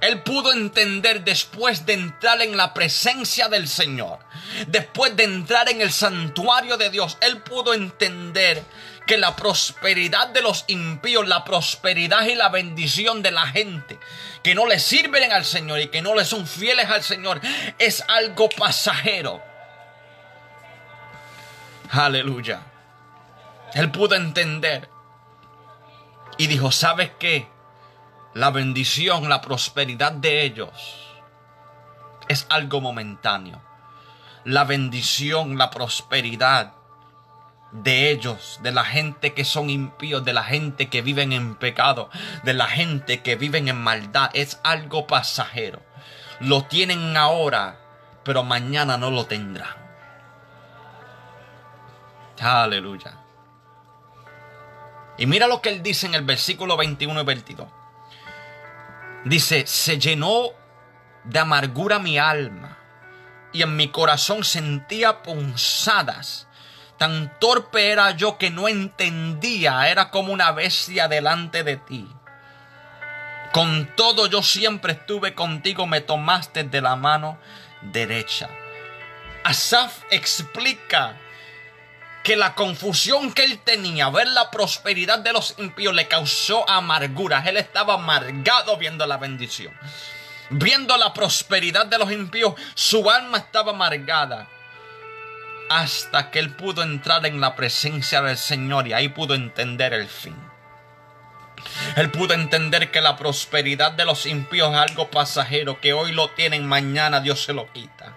Él 0.00 0.22
pudo 0.22 0.52
entender 0.52 1.24
después 1.24 1.86
de 1.86 1.94
entrar 1.94 2.40
en 2.42 2.56
la 2.56 2.74
presencia 2.74 3.48
del 3.48 3.68
Señor, 3.68 4.18
después 4.66 5.16
de 5.16 5.24
entrar 5.24 5.68
en 5.68 5.80
el 5.80 5.92
santuario 5.92 6.76
de 6.76 6.90
Dios, 6.90 7.16
él 7.20 7.42
pudo 7.42 7.74
entender 7.74 8.62
que 9.06 9.18
la 9.18 9.36
prosperidad 9.36 10.28
de 10.28 10.42
los 10.42 10.64
impíos, 10.66 11.26
la 11.28 11.44
prosperidad 11.44 12.26
y 12.26 12.34
la 12.34 12.48
bendición 12.48 13.22
de 13.22 13.30
la 13.30 13.46
gente 13.46 13.98
que 14.42 14.54
no 14.54 14.66
le 14.66 14.78
sirven 14.78 15.32
al 15.32 15.44
Señor 15.44 15.80
y 15.80 15.88
que 15.88 16.02
no 16.02 16.14
le 16.14 16.24
son 16.24 16.46
fieles 16.46 16.90
al 16.90 17.02
Señor 17.02 17.40
es 17.78 18.04
algo 18.08 18.48
pasajero. 18.48 19.42
Aleluya. 21.90 22.60
Él 23.74 23.90
pudo 23.90 24.14
entender 24.14 24.88
y 26.36 26.46
dijo, 26.46 26.70
¿sabes 26.70 27.10
qué? 27.18 27.48
La 28.36 28.50
bendición, 28.50 29.30
la 29.30 29.40
prosperidad 29.40 30.12
de 30.12 30.42
ellos 30.42 30.68
es 32.28 32.46
algo 32.50 32.82
momentáneo. 32.82 33.62
La 34.44 34.64
bendición, 34.64 35.56
la 35.56 35.70
prosperidad 35.70 36.74
de 37.72 38.10
ellos, 38.10 38.60
de 38.62 38.72
la 38.72 38.84
gente 38.84 39.32
que 39.32 39.46
son 39.46 39.70
impíos, 39.70 40.22
de 40.22 40.34
la 40.34 40.44
gente 40.44 40.90
que 40.90 41.00
viven 41.00 41.32
en 41.32 41.54
pecado, 41.54 42.10
de 42.42 42.52
la 42.52 42.66
gente 42.66 43.22
que 43.22 43.36
viven 43.36 43.68
en 43.68 43.80
maldad, 43.80 44.28
es 44.34 44.60
algo 44.64 45.06
pasajero. 45.06 45.80
Lo 46.38 46.64
tienen 46.64 47.16
ahora, 47.16 47.80
pero 48.22 48.44
mañana 48.44 48.98
no 48.98 49.10
lo 49.10 49.24
tendrán. 49.24 49.76
Aleluya. 52.38 53.18
Y 55.16 55.24
mira 55.24 55.46
lo 55.46 55.62
que 55.62 55.70
él 55.70 55.82
dice 55.82 56.06
en 56.06 56.14
el 56.14 56.26
versículo 56.26 56.76
21 56.76 57.18
y 57.18 57.24
22. 57.24 57.85
Dice, 59.26 59.66
se 59.66 59.98
llenó 59.98 60.50
de 61.24 61.40
amargura 61.40 61.98
mi 61.98 62.16
alma 62.16 62.78
y 63.52 63.62
en 63.62 63.74
mi 63.74 63.88
corazón 63.88 64.44
sentía 64.44 65.24
punzadas. 65.24 66.46
Tan 66.96 67.36
torpe 67.40 67.90
era 67.90 68.12
yo 68.12 68.38
que 68.38 68.50
no 68.50 68.68
entendía, 68.68 69.90
era 69.90 70.10
como 70.10 70.32
una 70.32 70.52
bestia 70.52 71.08
delante 71.08 71.64
de 71.64 71.76
ti. 71.76 72.08
Con 73.52 73.96
todo 73.96 74.28
yo 74.28 74.44
siempre 74.44 74.92
estuve 74.92 75.34
contigo, 75.34 75.88
me 75.88 76.00
tomaste 76.00 76.62
de 76.62 76.80
la 76.80 76.94
mano 76.94 77.36
derecha. 77.82 78.48
Asaf 79.42 80.04
explica 80.12 81.16
que 82.26 82.34
la 82.34 82.56
confusión 82.56 83.32
que 83.32 83.44
él 83.44 83.60
tenía, 83.60 84.10
ver 84.10 84.26
la 84.26 84.50
prosperidad 84.50 85.20
de 85.20 85.32
los 85.32 85.54
impíos, 85.58 85.94
le 85.94 86.08
causó 86.08 86.68
amargura. 86.68 87.44
Él 87.46 87.56
estaba 87.56 87.94
amargado 87.94 88.76
viendo 88.76 89.06
la 89.06 89.16
bendición. 89.16 89.72
Viendo 90.50 90.96
la 90.96 91.14
prosperidad 91.14 91.86
de 91.86 91.98
los 91.98 92.10
impíos, 92.10 92.54
su 92.74 93.08
alma 93.08 93.38
estaba 93.38 93.70
amargada. 93.70 94.48
Hasta 95.70 96.32
que 96.32 96.40
él 96.40 96.50
pudo 96.56 96.82
entrar 96.82 97.24
en 97.26 97.40
la 97.40 97.54
presencia 97.54 98.20
del 98.22 98.36
Señor 98.36 98.88
y 98.88 98.92
ahí 98.92 99.08
pudo 99.08 99.36
entender 99.36 99.92
el 99.92 100.08
fin. 100.08 100.34
Él 101.94 102.10
pudo 102.10 102.34
entender 102.34 102.90
que 102.90 103.00
la 103.00 103.16
prosperidad 103.16 103.92
de 103.92 104.04
los 104.04 104.26
impíos 104.26 104.72
es 104.72 104.78
algo 104.78 105.12
pasajero, 105.12 105.80
que 105.80 105.92
hoy 105.92 106.10
lo 106.10 106.30
tienen, 106.30 106.66
mañana 106.66 107.20
Dios 107.20 107.44
se 107.44 107.52
lo 107.52 107.72
quita. 107.72 108.15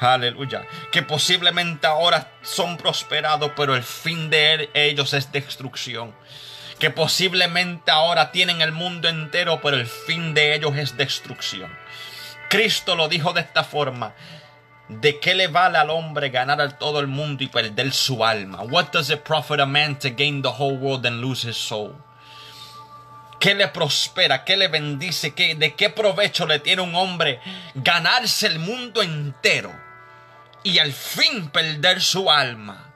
Aleluya. 0.00 0.66
Que 0.92 1.02
posiblemente 1.02 1.86
ahora 1.86 2.32
son 2.42 2.76
prosperados, 2.76 3.52
pero 3.56 3.74
el 3.74 3.82
fin 3.82 4.30
de 4.30 4.70
ellos 4.74 5.12
es 5.12 5.32
destrucción. 5.32 6.14
Que 6.78 6.90
posiblemente 6.90 7.90
ahora 7.90 8.30
tienen 8.30 8.60
el 8.60 8.70
mundo 8.70 9.08
entero, 9.08 9.60
pero 9.60 9.76
el 9.76 9.86
fin 9.86 10.34
de 10.34 10.54
ellos 10.54 10.76
es 10.76 10.96
destrucción. 10.96 11.70
Cristo 12.48 12.94
lo 12.94 13.08
dijo 13.08 13.32
de 13.32 13.40
esta 13.40 13.64
forma. 13.64 14.14
¿De 14.88 15.18
qué 15.20 15.34
le 15.34 15.48
vale 15.48 15.76
al 15.76 15.90
hombre 15.90 16.30
ganar 16.30 16.60
a 16.62 16.78
todo 16.78 17.00
el 17.00 17.08
mundo 17.08 17.44
y 17.44 17.48
perder 17.48 17.92
su 17.92 18.24
alma? 18.24 18.62
What 18.62 18.86
does 18.92 19.10
it 19.10 19.20
profit 19.20 19.60
a 19.60 19.66
man 19.66 19.98
to 19.98 20.08
gain 20.08 20.40
the 20.40 20.48
whole 20.48 20.78
world 20.78 21.04
and 21.04 21.20
lose 21.20 21.46
his 21.46 21.56
soul? 21.56 21.94
¿Qué 23.38 23.54
le 23.54 23.68
prospera? 23.68 24.44
¿Qué 24.44 24.56
le 24.56 24.68
bendice? 24.68 25.34
¿Qué, 25.34 25.54
¿De 25.56 25.74
qué 25.74 25.90
provecho 25.90 26.46
le 26.46 26.58
tiene 26.60 26.82
un 26.82 26.94
hombre 26.94 27.40
ganarse 27.74 28.46
el 28.46 28.58
mundo 28.58 29.02
entero? 29.02 29.87
Y 30.68 30.78
al 30.80 30.92
fin 30.92 31.48
perder 31.48 32.02
su 32.02 32.30
alma. 32.30 32.92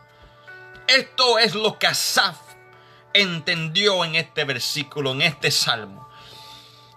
Esto 0.86 1.38
es 1.38 1.54
lo 1.54 1.78
que 1.78 1.86
Asaf 1.86 2.36
entendió 3.14 4.04
en 4.04 4.14
este 4.14 4.44
versículo, 4.44 5.12
en 5.12 5.22
este 5.22 5.50
salmo. 5.50 6.06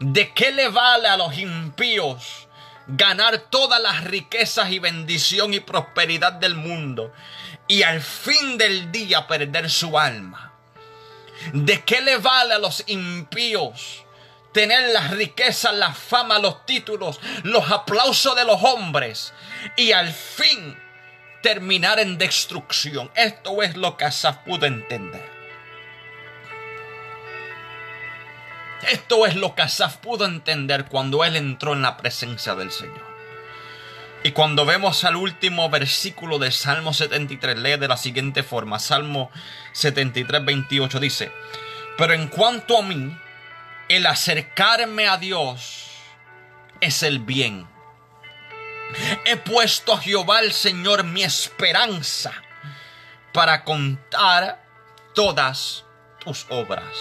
¿De 0.02 0.34
qué 0.34 0.52
le 0.52 0.68
vale 0.68 1.08
a 1.08 1.16
los 1.16 1.38
impíos 1.38 2.50
ganar 2.88 3.38
todas 3.50 3.82
las 3.82 4.04
riquezas 4.04 4.70
y 4.70 4.80
bendición 4.80 5.54
y 5.54 5.62
prosperidad 5.62 6.34
del 6.34 6.56
mundo 6.56 7.14
y 7.70 7.84
al 7.84 8.02
fin 8.02 8.58
del 8.58 8.92
día 8.92 9.28
perder 9.28 9.70
su 9.70 9.98
alma? 9.98 10.52
¿De 11.54 11.84
qué 11.84 12.02
le 12.02 12.18
vale 12.18 12.54
a 12.54 12.60
los 12.60 12.84
impíos 12.88 14.04
tener 14.52 14.90
las 14.92 15.12
riquezas, 15.12 15.74
la 15.74 15.94
fama, 15.94 16.38
los 16.40 16.66
títulos, 16.66 17.22
los 17.44 17.72
aplausos 17.72 18.36
de 18.36 18.44
los 18.44 18.62
hombres 18.62 19.32
y 19.76 19.92
al 19.92 20.12
fin 20.12 20.78
terminar 21.42 22.00
en 22.00 22.18
destrucción. 22.18 23.12
Esto 23.16 23.62
es 23.62 23.78
lo 23.78 23.98
que 23.98 24.06
Asaf 24.06 24.38
pudo 24.40 24.66
entender. 24.66 25.24
Esto 28.90 29.26
es 29.26 29.36
lo 29.36 29.56
que 29.56 29.62
Asaf 29.62 29.98
pudo 29.98 30.26
entender 30.26 30.86
cuando 30.86 31.24
él 31.24 31.36
entró 31.36 31.74
en 31.74 31.82
la 31.82 31.98
presencia 31.98 32.56
del 32.56 32.72
Señor. 32.72 33.16
Y 34.24 34.32
cuando 34.32 34.66
vemos 34.66 35.04
al 35.04 35.18
último 35.18 35.70
versículo 35.70 36.40
de 36.40 36.52
Salmo 36.52 36.94
73, 36.94 37.60
lee 37.60 37.78
de 37.78 37.88
la 37.88 37.96
siguiente 37.98 38.42
forma. 38.42 38.80
Salmo 38.80 39.30
73, 39.74 40.44
28 40.44 41.00
dice, 41.00 41.32
pero 41.96 42.14
en 42.14 42.28
cuanto 42.28 42.80
a 42.80 42.82
mí, 42.82 43.16
el 43.88 44.08
acercarme 44.08 45.08
a 45.08 45.18
Dios 45.18 45.92
es 46.82 47.04
el 47.04 47.20
bien 47.20 47.68
He 49.26 49.36
puesto 49.38 49.94
a 49.94 50.00
Jehová 50.00 50.40
el 50.42 50.54
Señor 50.54 51.04
mi 51.04 51.24
esperanza 51.24 52.34
para 53.34 53.64
contar 53.64 54.64
todas 55.14 55.84
tus 56.24 56.46
obras. 56.50 56.96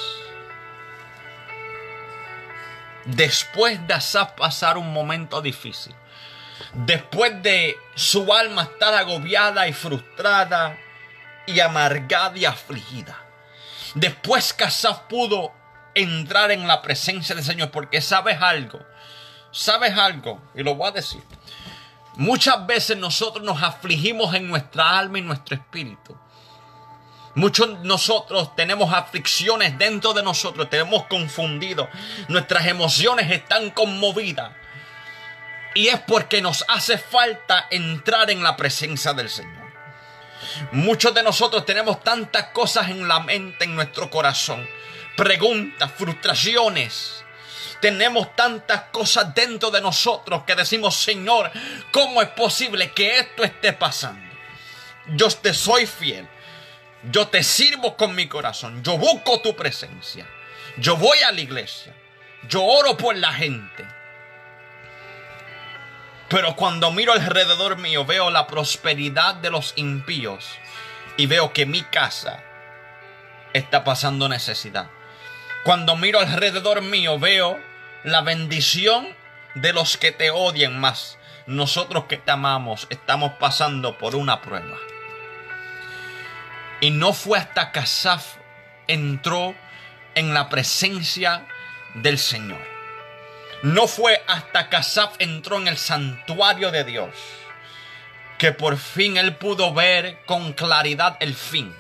Después 3.05 3.87
de 3.87 3.95
Asaf 3.95 4.33
pasar 4.33 4.79
un 4.79 4.93
momento 4.93 5.43
difícil, 5.43 5.95
después 6.73 7.43
de 7.43 7.77
su 7.95 8.33
alma 8.33 8.63
estar 8.63 8.95
agobiada 8.95 9.69
y 9.69 9.73
frustrada 9.73 10.79
y 11.47 11.61
amargada 11.61 12.37
y 12.39 12.47
afligida, 12.47 13.19
después 13.95 14.55
que 14.55 14.65
Asaf 14.65 15.01
pudo 15.01 15.53
entrar 15.95 16.51
en 16.51 16.67
la 16.67 16.83
presencia 16.83 17.35
del 17.35 17.45
Señor, 17.45 17.71
porque 17.71 18.01
sabes 18.01 18.41
algo, 18.41 18.81
sabes 19.53 19.97
algo, 19.97 20.43
y 20.55 20.63
lo 20.63 20.75
voy 20.75 20.89
a 20.89 20.93
decir. 20.93 21.23
Muchas 22.17 22.67
veces 22.67 22.97
nosotros 22.97 23.45
nos 23.45 23.63
afligimos 23.63 24.35
en 24.35 24.49
nuestra 24.49 24.99
alma 24.99 25.19
y 25.19 25.23
nuestro 25.23 25.57
espíritu. 25.57 26.17
Muchos 27.35 27.83
de 27.83 27.89
nosotros 27.89 28.55
tenemos 28.55 28.93
aflicciones 28.93 29.77
dentro 29.77 30.13
de 30.13 30.23
nosotros, 30.23 30.71
tenemos 30.71 31.07
confundido, 31.07 31.89
nuestras 32.29 32.67
emociones 32.67 33.29
están 33.31 33.71
conmovidas. 33.71 34.53
Y 35.75 35.89
es 35.89 35.99
porque 36.01 36.41
nos 36.41 36.65
hace 36.69 36.97
falta 36.97 37.67
entrar 37.71 38.31
en 38.31 38.45
la 38.45 38.57
presencia 38.57 39.13
del 39.13 39.29
Señor. 39.29 39.65
Muchos 40.71 41.13
de 41.13 41.25
nosotros 41.25 41.67
tenemos 41.67 42.05
tantas 42.05 42.45
cosas 42.49 42.89
en 42.91 43.09
la 43.09 43.19
mente, 43.19 43.65
en 43.65 43.75
nuestro 43.75 44.09
corazón. 44.09 44.65
Preguntas, 45.17 45.91
frustraciones. 45.97 47.24
Tenemos 47.81 48.35
tantas 48.35 48.83
cosas 48.93 49.35
dentro 49.35 49.71
de 49.71 49.81
nosotros 49.81 50.45
que 50.45 50.55
decimos, 50.55 50.97
Señor, 50.97 51.51
¿cómo 51.93 52.23
es 52.23 52.29
posible 52.29 52.93
que 52.93 53.19
esto 53.19 53.45
esté 53.45 53.73
pasando? 53.73 54.23
Yo 55.09 55.29
te 55.31 55.53
soy 55.53 55.87
fiel. 55.87 56.29
Yo 57.11 57.29
te 57.29 57.43
sirvo 57.43 57.97
con 57.97 58.15
mi 58.15 58.29
corazón. 58.29 58.83
Yo 58.83 58.97
busco 58.97 59.41
tu 59.41 59.55
presencia. 59.55 60.27
Yo 60.79 60.97
voy 60.97 61.19
a 61.19 61.33
la 61.33 61.41
iglesia. 61.41 61.95
Yo 62.49 62.63
oro 62.65 62.97
por 62.97 63.17
la 63.17 63.33
gente. 63.33 63.85
Pero 66.29 66.57
cuando 66.57 66.91
miro 66.91 67.13
alrededor 67.13 67.77
mío 67.77 68.05
veo 68.05 68.31
la 68.31 68.47
prosperidad 68.47 69.35
de 69.37 69.51
los 69.51 69.75
impíos 69.77 70.47
y 71.17 71.27
veo 71.27 71.53
que 71.53 71.67
mi 71.67 71.83
casa 71.83 72.43
está 73.53 73.85
pasando 73.85 74.29
necesidad. 74.29 74.89
Cuando 75.65 75.97
miro 75.97 76.21
alrededor 76.21 76.83
mío 76.83 77.19
veo 77.19 77.59
la 78.03 78.21
bendición 78.21 79.09
de 79.55 79.73
los 79.73 79.97
que 79.97 80.13
te 80.13 80.31
odian 80.31 80.79
más. 80.79 81.19
Nosotros 81.47 82.05
que 82.05 82.17
te 82.17 82.31
amamos 82.31 82.87
estamos 82.91 83.33
pasando 83.41 83.99
por 83.99 84.15
una 84.15 84.41
prueba. 84.43 84.77
Y 86.81 86.91
no 86.91 87.13
fue 87.13 87.39
hasta 87.39 87.73
que 87.73 87.81
Asaf 87.81 88.37
entró 88.87 89.55
en 90.15 90.35
la 90.35 90.49
presencia 90.49 91.47
del 91.95 92.19
Señor. 92.19 92.61
No 93.63 93.87
fue 93.89 94.23
hasta 94.27 94.69
que 94.69 94.77
Asaf 94.77 95.15
entró 95.19 95.57
en 95.57 95.69
el 95.69 95.79
santuario 95.79 96.71
de 96.71 96.85
Dios 96.85 97.11
que 98.39 98.53
por 98.53 98.77
fin 98.77 99.17
él 99.17 99.37
pudo 99.37 99.73
ver 99.73 100.19
con 100.27 100.53
claridad 100.53 101.17
el 101.21 101.35
fin. 101.35 101.75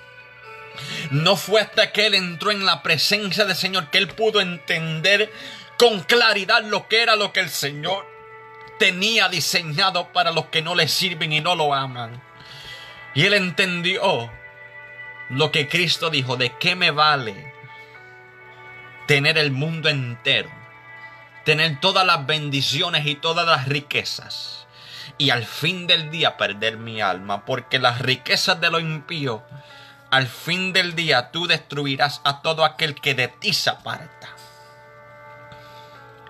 No 1.10 1.37
fue 1.37 1.60
hasta 1.60 1.92
que 1.92 2.06
él 2.06 2.14
entró 2.14 2.50
en 2.50 2.66
la 2.66 2.82
presencia 2.82 3.44
del 3.44 3.56
Señor 3.56 3.90
que 3.90 3.98
él 3.98 4.08
pudo 4.08 4.40
entender 4.40 5.32
con 5.78 6.00
claridad 6.00 6.62
lo 6.64 6.88
que 6.88 7.02
era 7.02 7.16
lo 7.16 7.32
que 7.32 7.40
el 7.40 7.50
Señor 7.50 8.06
tenía 8.78 9.28
diseñado 9.28 10.12
para 10.12 10.30
los 10.30 10.46
que 10.46 10.62
no 10.62 10.74
le 10.74 10.88
sirven 10.88 11.32
y 11.32 11.40
no 11.40 11.54
lo 11.54 11.74
aman. 11.74 12.22
Y 13.14 13.24
él 13.24 13.34
entendió 13.34 14.30
lo 15.30 15.50
que 15.52 15.68
Cristo 15.68 16.10
dijo, 16.10 16.37
¿de 16.37 16.52
qué 16.58 16.74
me 16.74 16.90
vale 16.90 17.52
tener 19.06 19.38
el 19.38 19.52
mundo 19.52 19.88
entero? 19.88 20.50
Tener 21.44 21.78
todas 21.80 22.06
las 22.06 22.26
bendiciones 22.26 23.06
y 23.06 23.14
todas 23.14 23.46
las 23.46 23.68
riquezas. 23.68 24.66
Y 25.18 25.30
al 25.30 25.44
fin 25.44 25.87
del 25.87 26.10
día 26.10 26.37
perder 26.37 26.76
mi 26.76 27.00
alma, 27.00 27.44
porque 27.44 27.78
las 27.78 28.00
riquezas 28.00 28.60
de 28.60 28.70
lo 28.70 28.80
impío, 28.80 29.44
al 30.14 30.29
fin 30.29 30.72
del 30.72 30.94
día 30.94 31.33
tú 31.33 31.48
destruirás 31.48 32.20
a 32.22 32.40
todo 32.40 32.64
aquel 32.64 32.94
que 32.94 33.14
de 33.14 33.27
ti 33.27 33.53
se 33.53 33.68
aparta. 33.68 34.29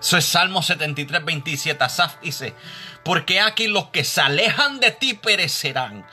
Eso 0.01 0.17
es 0.17 0.25
Salmo 0.25 0.63
73, 0.63 1.23
27. 1.23 1.83
Asaf 1.83 2.19
dice, 2.19 2.55
porque 3.03 3.41
aquí 3.41 3.67
los 3.67 3.89
que 3.89 4.03
se 4.03 4.21
alejan 4.21 4.79
de 4.79 4.89
ti 4.89 5.13
perecerán, 5.13 6.03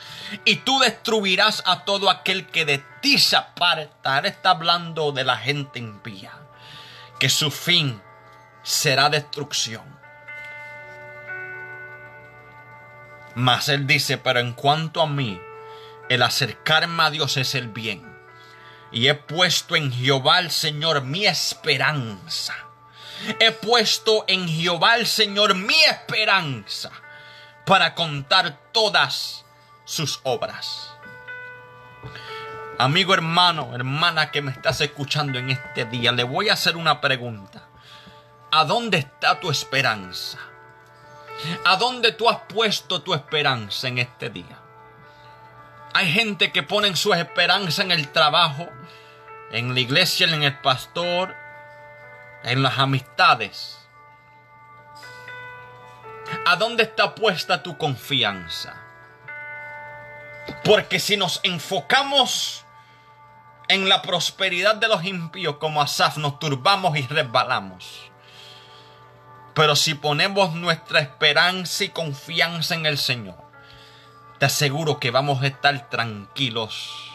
y 0.44 0.56
tú 0.56 0.80
destruirás 0.80 1.62
a 1.64 1.84
todo 1.86 2.10
aquel 2.10 2.46
que 2.46 2.66
de 2.66 2.84
ti 3.00 3.16
se 3.16 3.36
aparta. 3.36 4.18
Él 4.18 4.26
está 4.26 4.50
hablando 4.50 5.12
de 5.12 5.24
la 5.24 5.38
gente 5.38 5.78
impía, 5.78 6.32
que 7.18 7.30
su 7.30 7.50
fin 7.50 8.02
será 8.62 9.08
destrucción. 9.08 9.98
Mas 13.34 13.70
él 13.70 13.86
dice, 13.86 14.18
pero 14.18 14.40
en 14.40 14.52
cuanto 14.52 15.00
a 15.00 15.06
mí, 15.06 15.40
el 16.08 16.22
acercarme 16.22 17.02
a 17.04 17.10
Dios 17.10 17.36
es 17.36 17.54
el 17.54 17.68
bien. 17.68 18.10
Y 18.90 19.08
he 19.08 19.14
puesto 19.14 19.76
en 19.76 19.92
Jehová 19.92 20.38
el 20.38 20.50
Señor 20.50 21.02
mi 21.02 21.26
esperanza. 21.26 22.54
He 23.38 23.52
puesto 23.52 24.24
en 24.26 24.48
Jehová 24.48 24.96
el 24.96 25.06
Señor 25.06 25.54
mi 25.54 25.80
esperanza 25.84 26.90
para 27.64 27.94
contar 27.94 28.58
todas 28.72 29.44
sus 29.84 30.20
obras. 30.24 30.90
Amigo 32.78 33.14
hermano, 33.14 33.74
hermana 33.74 34.30
que 34.30 34.42
me 34.42 34.50
estás 34.50 34.80
escuchando 34.80 35.38
en 35.38 35.50
este 35.50 35.84
día, 35.84 36.10
le 36.10 36.24
voy 36.24 36.48
a 36.48 36.54
hacer 36.54 36.76
una 36.76 37.00
pregunta. 37.00 37.68
¿A 38.50 38.64
dónde 38.64 38.98
está 38.98 39.38
tu 39.38 39.50
esperanza? 39.50 40.38
¿A 41.64 41.76
dónde 41.76 42.12
tú 42.12 42.28
has 42.28 42.40
puesto 42.48 43.02
tu 43.02 43.14
esperanza 43.14 43.88
en 43.88 43.98
este 43.98 44.30
día? 44.30 44.61
Hay 45.94 46.10
gente 46.10 46.52
que 46.52 46.62
pone 46.62 46.94
su 46.96 47.12
esperanza 47.12 47.82
en 47.82 47.92
el 47.92 48.08
trabajo, 48.08 48.66
en 49.50 49.74
la 49.74 49.80
iglesia, 49.80 50.26
en 50.26 50.42
el 50.42 50.58
pastor, 50.60 51.36
en 52.44 52.62
las 52.62 52.78
amistades. 52.78 53.78
¿A 56.46 56.56
dónde 56.56 56.84
está 56.84 57.14
puesta 57.14 57.62
tu 57.62 57.76
confianza? 57.76 58.74
Porque 60.64 60.98
si 60.98 61.16
nos 61.16 61.40
enfocamos 61.42 62.64
en 63.68 63.88
la 63.88 64.00
prosperidad 64.00 64.76
de 64.76 64.88
los 64.88 65.04
impíos 65.04 65.56
como 65.58 65.82
Asaf, 65.82 66.16
nos 66.16 66.38
turbamos 66.38 66.96
y 66.96 67.06
resbalamos. 67.06 68.10
Pero 69.54 69.76
si 69.76 69.94
ponemos 69.94 70.54
nuestra 70.54 71.00
esperanza 71.00 71.84
y 71.84 71.90
confianza 71.90 72.74
en 72.74 72.86
el 72.86 72.96
Señor, 72.96 73.51
te 74.42 74.46
aseguro 74.46 74.98
que 74.98 75.12
vamos 75.12 75.40
a 75.40 75.46
estar 75.46 75.88
tranquilos. 75.88 77.12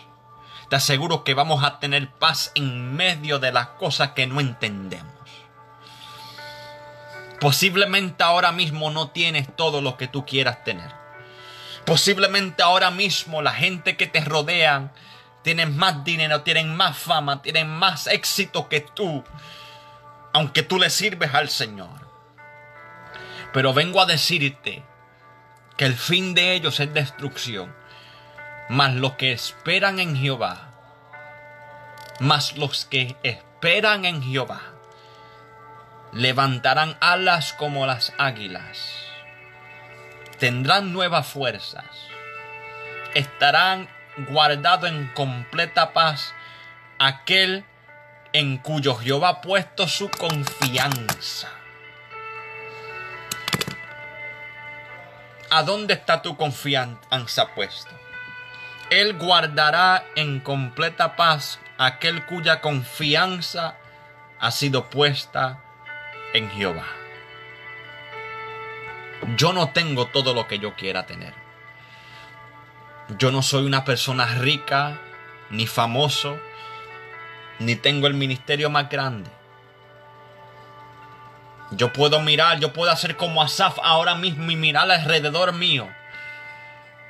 Te 0.70 0.78
aseguro 0.78 1.26
que 1.26 1.34
vamos 1.34 1.62
a 1.62 1.78
tener 1.78 2.10
paz 2.10 2.54
en 2.56 2.96
medio 2.96 3.38
de 3.38 3.52
las 3.52 3.68
cosas 3.68 4.12
que 4.12 4.28
no 4.28 4.40
entendemos. 4.40 5.12
Posiblemente 7.42 8.24
ahora 8.24 8.54
mismo 8.54 8.92
no 8.92 9.10
tienes 9.10 9.54
todo 9.58 9.82
lo 9.82 9.98
que 9.98 10.08
tú 10.08 10.26
quieras 10.26 10.64
tener. 10.64 10.90
Posiblemente 11.86 12.64
ahora 12.64 12.92
mismo 12.92 13.42
la 13.42 13.52
gente 13.52 13.98
que 13.98 14.08
te 14.08 14.22
rodea 14.22 14.94
tienen 15.42 15.76
más 15.76 16.06
dinero, 16.06 16.44
tienen 16.44 16.78
más 16.78 16.98
fama, 16.98 17.42
tienen 17.42 17.68
más 17.70 18.08
éxito 18.08 18.70
que 18.70 18.80
tú, 18.80 19.26
aunque 20.32 20.64
tú 20.64 20.80
le 20.80 20.90
sirves 20.90 21.34
al 21.34 21.50
Señor. 21.50 22.08
Pero 23.52 23.74
vengo 23.74 24.00
a 24.00 24.06
decirte 24.06 24.86
que 25.78 25.86
el 25.86 25.96
fin 25.96 26.34
de 26.34 26.54
ellos 26.54 26.80
es 26.80 26.94
destrucción, 26.94 27.74
mas 28.70 28.96
los 28.96 29.14
que 29.14 29.32
esperan 29.32 30.00
en 30.00 30.16
Jehová, 30.16 30.72
mas 32.20 32.58
los 32.58 32.86
que 32.86 33.16
esperan 33.24 34.06
en 34.06 34.24
Jehová, 34.24 34.62
levantarán 36.12 36.98
alas 37.00 37.54
como 37.54 37.86
las 37.86 38.12
águilas, 38.18 39.06
tendrán 40.40 40.94
nuevas 40.94 41.28
fuerzas, 41.28 41.86
estarán 43.14 43.88
guardados 44.30 44.90
en 44.90 45.08
completa 45.14 45.94
paz 45.94 46.34
aquel 46.98 47.66
en 48.34 48.58
cuyo 48.58 48.96
Jehová 48.96 49.30
ha 49.30 49.42
puesto 49.42 49.88
su 49.88 50.10
confianza. 50.10 51.57
¿A 55.50 55.64
dónde 55.64 55.94
está 55.94 56.22
tu 56.22 56.36
confianza 56.36 57.54
puesta? 57.56 57.92
Él 58.90 59.18
guardará 59.18 60.04
en 60.16 60.42
completa 60.42 61.16
paz 61.16 61.60
aquel 61.78 62.26
cuya 62.26 62.60
confianza 62.60 63.78
ha 64.40 64.52
sido 64.52 64.90
puesta 64.90 65.64
en 66.34 66.50
Jehová. 66.52 66.86
Yo 69.38 69.54
no 69.54 69.70
tengo 69.70 70.08
todo 70.08 70.34
lo 70.34 70.48
que 70.48 70.60
yo 70.60 70.76
quiera 70.76 71.06
tener. 71.06 71.34
Yo 73.18 73.32
no 73.32 73.42
soy 73.42 73.66
una 73.66 73.86
persona 73.86 74.26
rica, 74.26 75.00
ni 75.50 75.66
famoso, 75.66 76.38
ni 77.60 77.76
tengo 77.78 78.08
el 78.08 78.16
ministerio 78.16 78.70
más 78.70 78.90
grande. 78.90 79.32
Yo 81.72 81.92
puedo 81.92 82.22
mirar, 82.22 82.60
yo 82.60 82.72
puedo 82.72 82.92
hacer 82.92 83.18
como 83.18 83.42
Asaf 83.42 83.78
ahora 83.84 84.16
mismo 84.16 84.52
y 84.52 84.56
mirar 84.56 84.90
alrededor 84.90 85.54
mío 85.54 85.90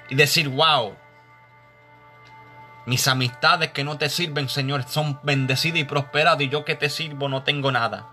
y 0.09 0.15
decir, 0.15 0.49
wow, 0.49 0.95
mis 2.85 3.07
amistades 3.07 3.71
que 3.71 3.83
no 3.83 3.97
te 3.97 4.09
sirven, 4.09 4.49
Señor, 4.49 4.83
son 4.87 5.19
bendecidas 5.21 5.79
y 5.79 5.83
prosperadas 5.83 6.41
y 6.41 6.49
yo 6.49 6.65
que 6.65 6.75
te 6.75 6.89
sirvo 6.89 7.29
no 7.29 7.43
tengo 7.43 7.71
nada. 7.71 8.07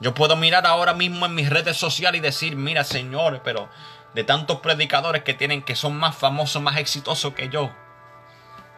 Yo 0.00 0.12
puedo 0.12 0.36
mirar 0.36 0.66
ahora 0.66 0.92
mismo 0.92 1.24
en 1.24 1.34
mis 1.34 1.48
redes 1.48 1.76
sociales 1.76 2.18
y 2.18 2.22
decir, 2.22 2.56
mira, 2.56 2.84
Señor, 2.84 3.40
pero 3.42 3.70
de 4.12 4.24
tantos 4.24 4.60
predicadores 4.60 5.22
que 5.22 5.32
tienen 5.32 5.62
que 5.62 5.76
son 5.76 5.96
más 5.96 6.14
famosos, 6.16 6.60
más 6.60 6.76
exitosos 6.76 7.32
que 7.34 7.48
yo, 7.48 7.72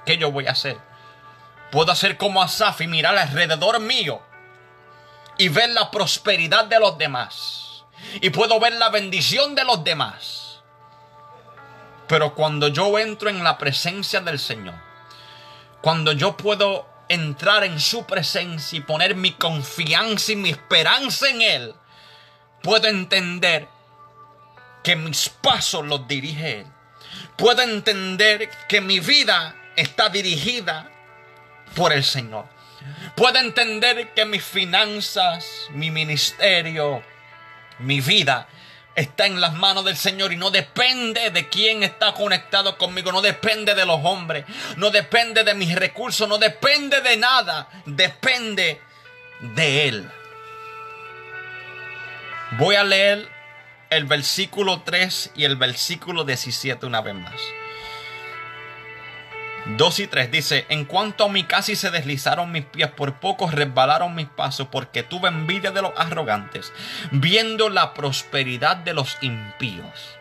¿qué 0.04 0.18
yo 0.18 0.30
voy 0.30 0.46
a 0.46 0.52
hacer? 0.52 0.78
Puedo 1.72 1.90
hacer 1.90 2.16
como 2.16 2.42
Asaf 2.42 2.80
y 2.82 2.86
mirar 2.86 3.18
alrededor 3.18 3.80
mío 3.80 4.22
y 5.38 5.48
ver 5.48 5.70
la 5.70 5.90
prosperidad 5.90 6.66
de 6.66 6.78
los 6.78 6.96
demás. 6.98 7.84
Y 8.20 8.30
puedo 8.30 8.58
ver 8.60 8.74
la 8.74 8.88
bendición 8.88 9.54
de 9.54 9.64
los 9.64 9.82
demás. 9.84 10.60
Pero 12.06 12.34
cuando 12.34 12.68
yo 12.68 12.98
entro 12.98 13.28
en 13.28 13.42
la 13.42 13.58
presencia 13.58 14.20
del 14.20 14.38
Señor, 14.38 14.74
cuando 15.82 16.12
yo 16.12 16.36
puedo 16.36 16.86
entrar 17.08 17.64
en 17.64 17.80
su 17.80 18.04
presencia 18.06 18.78
y 18.78 18.82
poner 18.82 19.14
mi 19.14 19.32
confianza 19.32 20.32
y 20.32 20.36
mi 20.36 20.50
esperanza 20.50 21.28
en 21.28 21.42
Él, 21.42 21.74
puedo 22.62 22.86
entender 22.88 23.68
que 24.82 24.96
mis 24.96 25.28
pasos 25.28 25.84
los 25.84 26.06
dirige 26.06 26.60
Él. 26.60 26.66
Puedo 27.36 27.62
entender 27.62 28.50
que 28.68 28.80
mi 28.80 29.00
vida 29.00 29.54
está 29.76 30.08
dirigida 30.08 30.90
por 31.74 31.92
el 31.92 32.04
Señor. 32.04 32.55
Puedo 33.14 33.38
entender 33.38 34.12
que 34.14 34.24
mis 34.24 34.44
finanzas, 34.44 35.68
mi 35.70 35.90
ministerio, 35.90 37.02
mi 37.78 38.00
vida 38.00 38.48
está 38.94 39.26
en 39.26 39.40
las 39.40 39.52
manos 39.52 39.84
del 39.84 39.96
Señor 39.96 40.32
y 40.32 40.36
no 40.36 40.50
depende 40.50 41.30
de 41.30 41.48
quién 41.48 41.82
está 41.82 42.12
conectado 42.12 42.78
conmigo, 42.78 43.12
no 43.12 43.20
depende 43.20 43.74
de 43.74 43.84
los 43.84 44.00
hombres, 44.02 44.44
no 44.76 44.90
depende 44.90 45.44
de 45.44 45.54
mis 45.54 45.74
recursos, 45.74 46.28
no 46.28 46.38
depende 46.38 47.02
de 47.02 47.16
nada, 47.16 47.68
depende 47.84 48.80
de 49.54 49.88
Él. 49.88 50.10
Voy 52.52 52.76
a 52.76 52.84
leer 52.84 53.28
el 53.90 54.04
versículo 54.04 54.82
3 54.82 55.32
y 55.36 55.44
el 55.44 55.56
versículo 55.56 56.24
17 56.24 56.86
una 56.86 57.02
vez 57.02 57.14
más. 57.14 57.40
2 59.68 59.98
y 60.00 60.06
3 60.06 60.30
dice, 60.30 60.64
en 60.68 60.84
cuanto 60.84 61.24
a 61.24 61.28
mí 61.28 61.42
casi 61.42 61.74
se 61.74 61.90
deslizaron 61.90 62.52
mis 62.52 62.64
pies, 62.64 62.88
por 62.90 63.18
poco 63.18 63.50
resbalaron 63.50 64.14
mis 64.14 64.28
pasos, 64.28 64.68
porque 64.70 65.02
tuve 65.02 65.28
envidia 65.28 65.72
de 65.72 65.82
los 65.82 65.92
arrogantes, 65.96 66.72
viendo 67.10 67.68
la 67.68 67.92
prosperidad 67.92 68.76
de 68.76 68.94
los 68.94 69.18
impíos. 69.22 70.16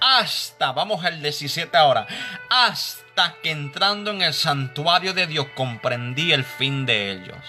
Hasta, 0.00 0.70
vamos 0.70 1.04
al 1.04 1.20
17 1.20 1.76
ahora, 1.76 2.06
hasta 2.48 3.34
que 3.42 3.50
entrando 3.50 4.12
en 4.12 4.22
el 4.22 4.34
santuario 4.34 5.14
de 5.14 5.26
Dios 5.26 5.46
comprendí 5.56 6.32
el 6.32 6.44
fin 6.44 6.86
de 6.86 7.10
ellos. 7.10 7.44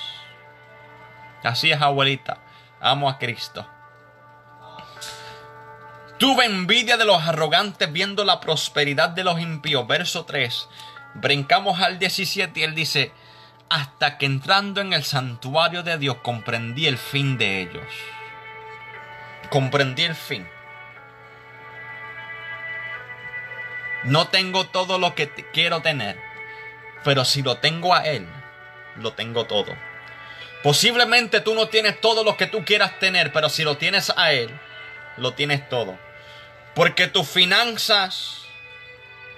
Así 1.44 1.72
es, 1.72 1.80
abuelita, 1.82 2.40
amo 2.82 3.10
a 3.10 3.20
Cristo. 3.20 3.70
Tuve 6.18 6.46
envidia 6.46 6.96
de 6.96 7.06
los 7.06 7.22
arrogantes 7.22 7.92
viendo 7.92 8.24
la 8.24 8.40
prosperidad 8.40 9.10
de 9.10 9.26
los 9.26 9.40
impíos. 9.40 9.86
Verso 9.86 10.24
3. 10.24 10.70
Brincamos 11.16 11.82
al 11.82 11.98
17 12.00 12.60
y 12.60 12.64
él 12.64 12.76
dice, 12.76 13.12
hasta 13.70 14.18
que 14.18 14.26
entrando 14.26 14.82
en 14.82 14.94
el 14.94 15.04
santuario 15.04 15.84
de 15.84 15.98
Dios 15.98 16.18
comprendí 16.22 16.88
el 16.88 16.98
fin 16.98 17.38
de 17.38 17.62
ellos. 17.62 17.88
Comprendí 19.50 20.04
el 20.04 20.16
fin. 20.16 20.48
No 24.04 24.28
tengo 24.28 24.68
todo 24.68 25.00
lo 25.00 25.16
que 25.16 25.30
quiero 25.52 25.82
tener, 25.82 26.20
pero 27.04 27.26
si 27.26 27.42
lo 27.42 27.58
tengo 27.58 27.96
a 27.96 28.06
Él, 28.06 28.28
lo 28.98 29.14
tengo 29.14 29.46
todo. 29.46 29.76
Posiblemente 30.62 31.42
tú 31.42 31.56
no 31.56 31.70
tienes 31.70 32.00
todo 32.02 32.24
lo 32.24 32.38
que 32.38 32.46
tú 32.46 32.64
quieras 32.66 33.00
tener, 33.00 33.32
pero 33.32 33.50
si 33.50 33.64
lo 33.64 33.78
tienes 33.78 34.14
a 34.16 34.32
Él, 34.32 34.52
lo 35.18 35.34
tienes 35.34 35.68
todo. 35.70 35.98
Porque 36.76 37.08
tus 37.08 37.28
finanzas, 37.28 38.45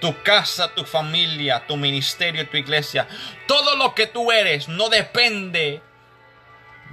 tu 0.00 0.22
casa, 0.22 0.74
tu 0.74 0.84
familia, 0.84 1.64
tu 1.66 1.76
ministerio, 1.76 2.48
tu 2.48 2.56
iglesia, 2.56 3.06
todo 3.46 3.76
lo 3.76 3.94
que 3.94 4.06
tú 4.06 4.30
eres 4.32 4.68
no 4.68 4.88
depende 4.88 5.82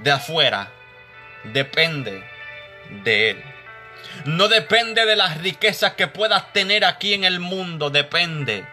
de 0.01 0.11
afuera, 0.11 0.71
depende 1.43 2.23
de 3.03 3.29
Él. 3.31 3.43
No 4.25 4.47
depende 4.47 5.05
de 5.05 5.15
las 5.15 5.37
riquezas 5.39 5.93
que 5.93 6.07
puedas 6.07 6.53
tener 6.53 6.85
aquí 6.85 7.13
en 7.13 7.23
el 7.23 7.39
mundo, 7.39 7.89
depende 7.89 8.65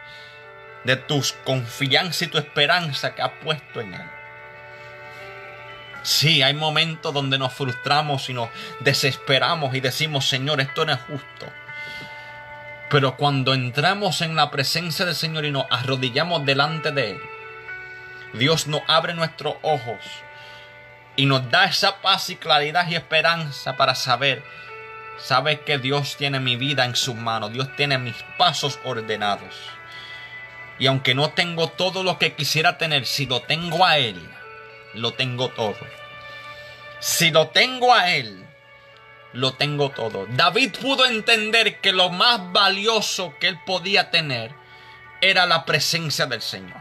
de 0.84 0.96
tu 0.96 1.22
confianza 1.44 2.24
y 2.24 2.28
tu 2.28 2.38
esperanza 2.38 3.14
que 3.14 3.22
has 3.22 3.32
puesto 3.42 3.80
en 3.80 3.94
Él. 3.94 4.10
Sí, 6.02 6.42
hay 6.42 6.54
momentos 6.54 7.14
donde 7.14 7.38
nos 7.38 7.52
frustramos 7.52 8.28
y 8.28 8.34
nos 8.34 8.48
desesperamos 8.80 9.74
y 9.74 9.80
decimos, 9.80 10.28
Señor, 10.28 10.60
esto 10.60 10.84
no 10.84 10.92
es 10.92 11.00
justo. 11.00 11.46
Pero 12.92 13.16
cuando 13.16 13.55
entramos 13.55 14.20
en 14.20 14.37
la 14.37 14.50
presencia 14.50 15.07
del 15.07 15.14
Señor 15.14 15.46
y 15.46 15.50
nos 15.50 15.64
arrodillamos 15.70 16.44
delante 16.44 16.92
de 16.92 17.12
Él, 17.12 17.20
Dios 18.35 18.66
nos 18.66 18.83
abre 18.87 19.14
nuestros 19.14 19.55
ojos 19.62 19.96
y 21.16 21.24
nos 21.24 21.50
da 21.50 21.64
esa 21.64 22.02
paz 22.02 22.28
y 22.28 22.37
claridad 22.37 22.87
y 22.87 22.94
esperanza 22.94 23.78
para 23.78 23.94
saber, 23.94 24.44
sabe 25.16 25.61
que 25.61 25.78
Dios 25.78 26.18
tiene 26.18 26.38
mi 26.38 26.57
vida 26.57 26.85
en 26.85 26.94
sus 26.94 27.14
manos, 27.14 27.55
Dios 27.55 27.74
tiene 27.76 27.96
mis 27.96 28.22
pasos 28.37 28.78
ordenados. 28.85 29.55
Y 30.78 30.87
aunque 30.87 31.14
no 31.14 31.31
tengo 31.31 31.68
todo 31.68 32.02
lo 32.02 32.18
que 32.18 32.35
quisiera 32.35 32.76
tener, 32.76 33.07
si 33.07 33.24
lo 33.24 33.40
tengo 33.40 33.87
a 33.87 33.96
Él, 33.96 34.20
lo 34.92 35.14
tengo 35.14 35.48
todo. 35.48 35.78
Si 37.00 37.31
lo 37.31 37.48
tengo 37.48 37.94
a 37.94 38.11
Él, 38.11 38.41
lo 39.32 39.54
tengo 39.54 39.90
todo. 39.90 40.26
David 40.26 40.74
pudo 40.80 41.06
entender 41.06 41.80
que 41.80 41.92
lo 41.92 42.10
más 42.10 42.52
valioso 42.52 43.34
que 43.40 43.48
él 43.48 43.58
podía 43.64 44.10
tener 44.10 44.54
era 45.20 45.46
la 45.46 45.64
presencia 45.64 46.26
del 46.26 46.42
Señor. 46.42 46.80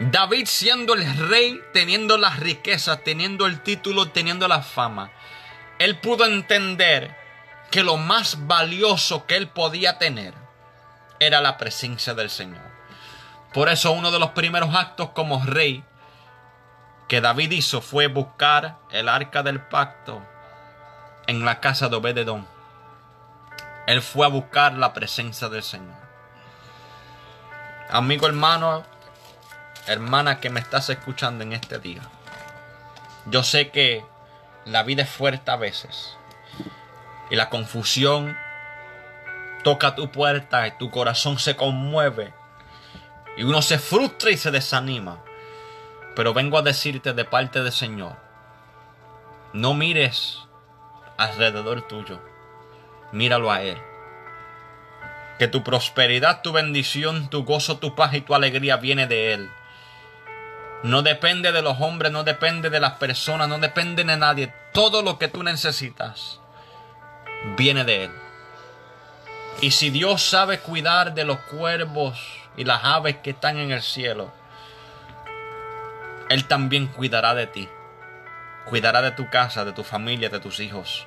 David 0.00 0.46
siendo 0.46 0.94
el 0.94 1.28
rey, 1.28 1.60
teniendo 1.72 2.16
las 2.16 2.40
riquezas, 2.40 3.04
teniendo 3.04 3.46
el 3.46 3.62
título, 3.62 4.08
teniendo 4.08 4.48
la 4.48 4.62
fama, 4.62 5.10
él 5.78 5.98
pudo 5.98 6.24
entender 6.24 7.14
que 7.70 7.82
lo 7.82 7.96
más 7.96 8.46
valioso 8.46 9.26
que 9.26 9.36
él 9.36 9.48
podía 9.48 9.98
tener 9.98 10.34
era 11.20 11.40
la 11.40 11.58
presencia 11.58 12.14
del 12.14 12.30
Señor. 12.30 12.70
Por 13.52 13.68
eso 13.68 13.92
uno 13.92 14.10
de 14.10 14.18
los 14.18 14.30
primeros 14.30 14.74
actos 14.74 15.10
como 15.10 15.44
rey 15.44 15.84
que 17.08 17.20
David 17.20 17.50
hizo 17.50 17.80
fue 17.82 18.06
buscar 18.06 18.78
el 18.90 19.08
arca 19.08 19.42
del 19.42 19.60
pacto 19.60 20.26
en 21.30 21.44
la 21.44 21.60
casa 21.60 21.88
de 21.88 21.94
Obededón. 21.94 22.44
Él 23.86 24.02
fue 24.02 24.26
a 24.26 24.30
buscar 24.30 24.72
la 24.72 24.92
presencia 24.92 25.48
del 25.48 25.62
Señor. 25.62 25.94
Amigo 27.88 28.26
hermano, 28.26 28.82
hermana 29.86 30.40
que 30.40 30.50
me 30.50 30.58
estás 30.58 30.90
escuchando 30.90 31.44
en 31.44 31.52
este 31.52 31.78
día. 31.78 32.02
Yo 33.26 33.44
sé 33.44 33.70
que 33.70 34.04
la 34.64 34.82
vida 34.82 35.04
es 35.04 35.08
fuerte 35.08 35.52
a 35.52 35.56
veces. 35.56 36.16
Y 37.30 37.36
la 37.36 37.48
confusión 37.48 38.36
toca 39.62 39.94
tu 39.94 40.10
puerta 40.10 40.66
y 40.66 40.72
tu 40.78 40.90
corazón 40.90 41.38
se 41.38 41.54
conmueve. 41.54 42.34
Y 43.36 43.44
uno 43.44 43.62
se 43.62 43.78
frustra 43.78 44.32
y 44.32 44.36
se 44.36 44.50
desanima. 44.50 45.22
Pero 46.16 46.34
vengo 46.34 46.58
a 46.58 46.62
decirte 46.62 47.12
de 47.12 47.24
parte 47.24 47.62
del 47.62 47.70
Señor. 47.72 48.16
No 49.52 49.74
mires 49.74 50.49
alrededor 51.20 51.82
tuyo. 51.82 52.18
Míralo 53.12 53.52
a 53.52 53.62
Él. 53.62 53.76
Que 55.38 55.48
tu 55.48 55.62
prosperidad, 55.62 56.42
tu 56.42 56.52
bendición, 56.52 57.28
tu 57.30 57.44
gozo, 57.44 57.78
tu 57.78 57.94
paz 57.94 58.14
y 58.14 58.20
tu 58.22 58.34
alegría 58.34 58.76
viene 58.76 59.06
de 59.06 59.34
Él. 59.34 59.50
No 60.82 61.02
depende 61.02 61.52
de 61.52 61.60
los 61.60 61.78
hombres, 61.80 62.10
no 62.10 62.24
depende 62.24 62.70
de 62.70 62.80
las 62.80 62.92
personas, 62.92 63.48
no 63.48 63.58
depende 63.58 64.02
de 64.02 64.16
nadie. 64.16 64.52
Todo 64.72 65.02
lo 65.02 65.18
que 65.18 65.28
tú 65.28 65.42
necesitas 65.42 66.40
viene 67.56 67.84
de 67.84 68.04
Él. 68.04 68.10
Y 69.60 69.72
si 69.72 69.90
Dios 69.90 70.22
sabe 70.22 70.60
cuidar 70.60 71.12
de 71.12 71.24
los 71.24 71.38
cuervos 71.40 72.18
y 72.56 72.64
las 72.64 72.82
aves 72.82 73.16
que 73.16 73.30
están 73.30 73.58
en 73.58 73.72
el 73.72 73.82
cielo, 73.82 74.32
Él 76.30 76.46
también 76.46 76.86
cuidará 76.86 77.34
de 77.34 77.46
ti. 77.46 77.68
Cuidará 78.64 79.02
de 79.02 79.10
tu 79.10 79.28
casa, 79.28 79.66
de 79.66 79.72
tu 79.72 79.84
familia, 79.84 80.30
de 80.30 80.40
tus 80.40 80.60
hijos. 80.60 81.06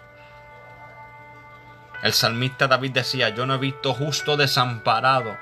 El 2.04 2.12
salmista 2.12 2.68
David 2.68 2.92
decía, 2.92 3.30
yo 3.30 3.46
no 3.46 3.56
he 3.56 3.58
visto 3.60 3.94
justo 3.94 4.36
desamparado, 4.36 5.38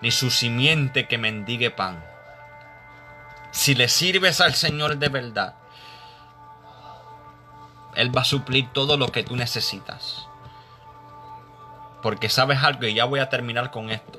ni 0.00 0.10
su 0.10 0.30
simiente 0.30 1.06
que 1.06 1.18
mendigue 1.18 1.70
pan. 1.70 2.02
Si 3.50 3.74
le 3.74 3.88
sirves 3.88 4.40
al 4.40 4.54
Señor 4.54 4.96
de 4.96 5.10
verdad, 5.10 5.54
Él 7.94 8.16
va 8.16 8.22
a 8.22 8.24
suplir 8.24 8.72
todo 8.72 8.96
lo 8.96 9.08
que 9.08 9.22
tú 9.22 9.36
necesitas. 9.36 10.26
Porque 12.00 12.30
sabes 12.30 12.62
algo, 12.62 12.86
y 12.86 12.94
ya 12.94 13.04
voy 13.04 13.20
a 13.20 13.28
terminar 13.28 13.70
con 13.70 13.90
esto. 13.90 14.18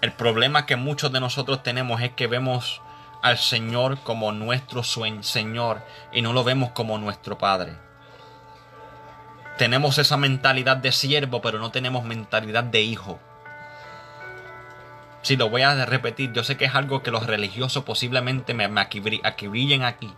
El 0.00 0.12
problema 0.12 0.64
que 0.64 0.76
muchos 0.76 1.12
de 1.12 1.20
nosotros 1.20 1.62
tenemos 1.62 2.00
es 2.00 2.12
que 2.12 2.28
vemos 2.28 2.80
al 3.20 3.36
Señor 3.36 3.98
como 3.98 4.32
nuestro 4.32 4.82
Señor 4.82 5.82
y 6.12 6.22
no 6.22 6.32
lo 6.32 6.44
vemos 6.44 6.70
como 6.70 6.96
nuestro 6.96 7.36
Padre. 7.36 7.76
Tenemos 9.58 9.98
esa 9.98 10.16
mentalidad 10.16 10.76
de 10.76 10.90
siervo, 10.90 11.40
pero 11.40 11.58
no 11.58 11.70
tenemos 11.70 12.04
mentalidad 12.04 12.64
de 12.64 12.82
hijo. 12.82 13.20
Si 15.22 15.36
lo 15.36 15.48
voy 15.48 15.62
a 15.62 15.86
repetir, 15.86 16.32
yo 16.32 16.44
sé 16.44 16.56
que 16.56 16.64
es 16.66 16.74
algo 16.74 17.02
que 17.02 17.10
los 17.10 17.26
religiosos 17.26 17.84
posiblemente 17.84 18.52
me, 18.52 18.68
me 18.68 18.84
brillen 18.84 19.84
aquí. 19.84 20.12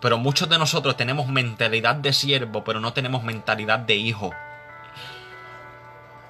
Pero 0.00 0.18
muchos 0.18 0.48
de 0.48 0.58
nosotros 0.58 0.96
tenemos 0.96 1.28
mentalidad 1.28 1.94
de 1.96 2.12
siervo, 2.12 2.64
pero 2.64 2.80
no 2.80 2.92
tenemos 2.92 3.22
mentalidad 3.22 3.78
de 3.78 3.96
hijo. 3.96 4.32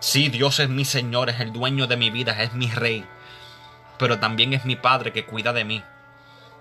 Sí, 0.01 0.29
Dios 0.29 0.59
es 0.59 0.69
mi 0.69 0.85
Señor, 0.85 1.31
es 1.31 1.41
el 1.41 1.53
dueño 1.53 1.87
de 1.87 1.97
mi 1.97 2.11
vida, 2.11 2.43
es 2.43 2.55
mi 2.55 2.67
rey. 2.67 3.07
Pero 3.99 4.19
también 4.19 4.53
es 4.53 4.65
mi 4.65 4.75
Padre 4.75 5.13
que 5.13 5.25
cuida 5.25 5.53
de 5.53 5.65
mí. 5.65 5.83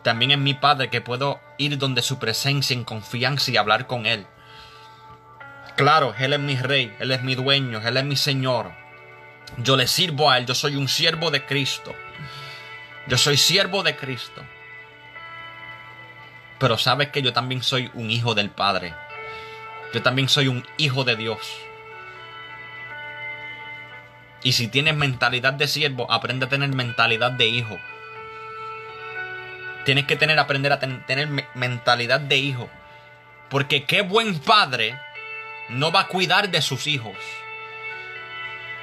También 0.04 0.32
es 0.32 0.38
mi 0.38 0.54
Padre 0.54 0.90
que 0.90 1.02
puedo 1.02 1.40
ir 1.58 1.78
donde 1.78 2.02
su 2.02 2.20
presencia 2.20 2.74
en 2.74 2.84
confianza 2.84 3.50
y 3.50 3.58
hablar 3.58 3.88
con 3.88 4.06
Él. 4.06 4.28
Claro, 5.80 6.14
Él 6.20 6.34
es 6.34 6.40
mi 6.42 6.58
rey, 6.58 6.94
Él 7.00 7.10
es 7.12 7.24
mi 7.24 7.36
dueño, 7.36 7.80
Él 7.80 7.96
es 7.96 8.04
mi 8.04 8.18
Señor. 8.18 8.74
Yo 9.60 9.78
le 9.78 9.88
sirvo 9.88 10.30
a 10.30 10.38
Él, 10.38 10.46
yo 10.46 10.54
soy 10.54 10.76
un 10.76 10.90
siervo 10.90 11.32
de 11.32 11.46
Cristo. 11.46 11.96
Yo 13.08 13.18
soy 13.18 13.38
siervo 13.38 13.82
de 13.82 13.96
Cristo. 13.96 14.44
Pero 16.60 16.78
sabes 16.78 17.12
que 17.12 17.22
yo 17.22 17.32
también 17.32 17.64
soy 17.64 17.90
un 17.94 18.12
hijo 18.12 18.36
del 18.36 18.50
Padre. 18.50 18.94
Yo 19.94 20.02
también 20.02 20.28
soy 20.28 20.50
un 20.50 20.68
hijo 20.76 21.06
de 21.06 21.16
Dios. 21.16 21.40
Y 24.44 24.52
si 24.52 24.68
tienes 24.68 24.98
mentalidad 24.98 25.54
de 25.54 25.70
siervo, 25.70 26.12
aprende 26.12 26.48
a 26.48 26.50
tener 26.50 26.76
mentalidad 26.76 27.32
de 27.32 27.48
hijo. 27.48 27.80
Tienes 29.86 30.04
que 30.08 30.18
tener, 30.18 30.40
aprender 30.40 30.74
a 30.74 30.80
tener 30.80 31.30
mentalidad 31.56 32.20
de 32.20 32.36
hijo. 32.36 32.70
Porque 33.48 33.86
qué 33.86 34.02
buen 34.02 34.40
padre 34.40 35.00
no 35.70 35.92
va 35.92 36.02
a 36.02 36.08
cuidar 36.08 36.50
de 36.50 36.62
sus 36.62 36.88
hijos. 36.88 37.16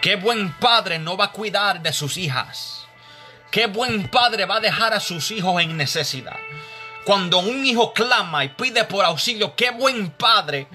Qué 0.01 0.16
buen 0.16 0.53
padre 0.53 0.99
no 0.99 1.16
va 1.16 1.26
a 1.26 1.32
cuidar 1.32 1.82
de 1.82 1.93
sus 1.93 2.16
hijas. 2.16 2.87
Qué 3.51 3.66
buen 3.66 4.09
padre 4.09 4.45
va 4.45 4.57
a 4.57 4.61
dejar 4.61 4.95
a 4.95 5.01
sus 5.01 5.30
hijos 5.30 5.61
en 5.61 5.76
necesidad. 5.76 6.37
Cuando 7.05 7.39
un 7.39 7.64
hijo 7.64 7.93
clama 7.93 8.45
y 8.45 8.51
pide 8.51 8.84
por 8.84 9.05
auxilio, 9.05 9.55
qué 9.57 9.70
buen 9.70 10.11
padre 10.11 10.68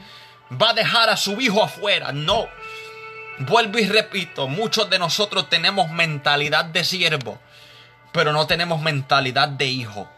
va 0.61 0.69
a 0.71 0.73
dejar 0.73 1.09
a 1.09 1.17
su 1.17 1.39
hijo 1.39 1.63
afuera. 1.63 2.11
No. 2.11 2.47
Vuelvo 3.39 3.79
y 3.79 3.87
repito, 3.87 4.47
muchos 4.47 4.89
de 4.89 4.99
nosotros 4.99 5.49
tenemos 5.49 5.89
mentalidad 5.89 6.65
de 6.65 6.83
siervo, 6.83 7.39
pero 8.11 8.33
no 8.33 8.47
tenemos 8.47 8.81
mentalidad 8.81 9.47
de 9.47 9.65
hijo. 9.65 10.09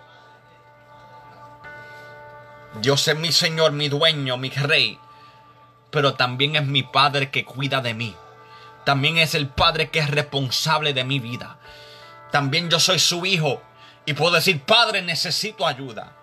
Dios 2.82 3.08
es 3.08 3.16
mi 3.16 3.32
Señor, 3.32 3.72
mi 3.72 3.89
dueño, 3.89 4.38
mi 4.38 4.50
rey 4.50 5.00
pero 5.94 6.16
también 6.16 6.56
es 6.56 6.66
mi 6.66 6.82
Padre 6.82 7.30
que 7.30 7.46
cuida 7.46 7.80
de 7.80 7.94
mí. 7.94 8.16
También 8.84 9.20
es 9.20 9.36
el 9.36 9.48
Padre 9.48 9.91
que 9.91 10.00
es 10.00 10.10
responsable 10.10 10.91
de 10.91 11.04
mi 11.04 11.20
vida. 11.20 11.60
También 12.32 12.72
yo 12.72 12.80
soy 12.80 12.98
su 12.98 13.28
hijo 13.28 13.62
y 14.04 14.14
puedo 14.14 14.34
decir, 14.34 14.60
Padre, 14.64 15.04
necesito 15.04 15.68
ayuda. 15.68 16.14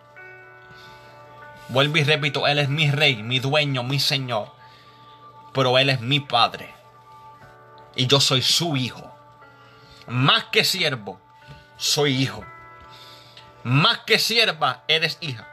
Vuelvo 1.68 1.98
y 1.98 2.02
repito, 2.02 2.48
Él 2.48 2.58
es 2.58 2.68
mi 2.68 2.90
rey, 2.90 3.22
mi 3.22 3.38
dueño, 3.38 3.84
mi 3.84 4.00
Señor. 4.00 4.50
Pero 5.54 5.78
Él 5.78 5.88
es 5.88 6.00
mi 6.00 6.18
Padre. 6.18 6.74
Y 7.94 8.08
yo 8.08 8.18
soy 8.18 8.42
su 8.42 8.76
hijo. 8.76 9.14
Más 10.08 10.46
que 10.46 10.64
siervo, 10.64 11.20
soy 11.76 12.20
hijo. 12.20 12.44
Más 13.62 13.98
que 13.98 14.18
sierva, 14.18 14.82
eres 14.88 15.16
hija 15.20 15.46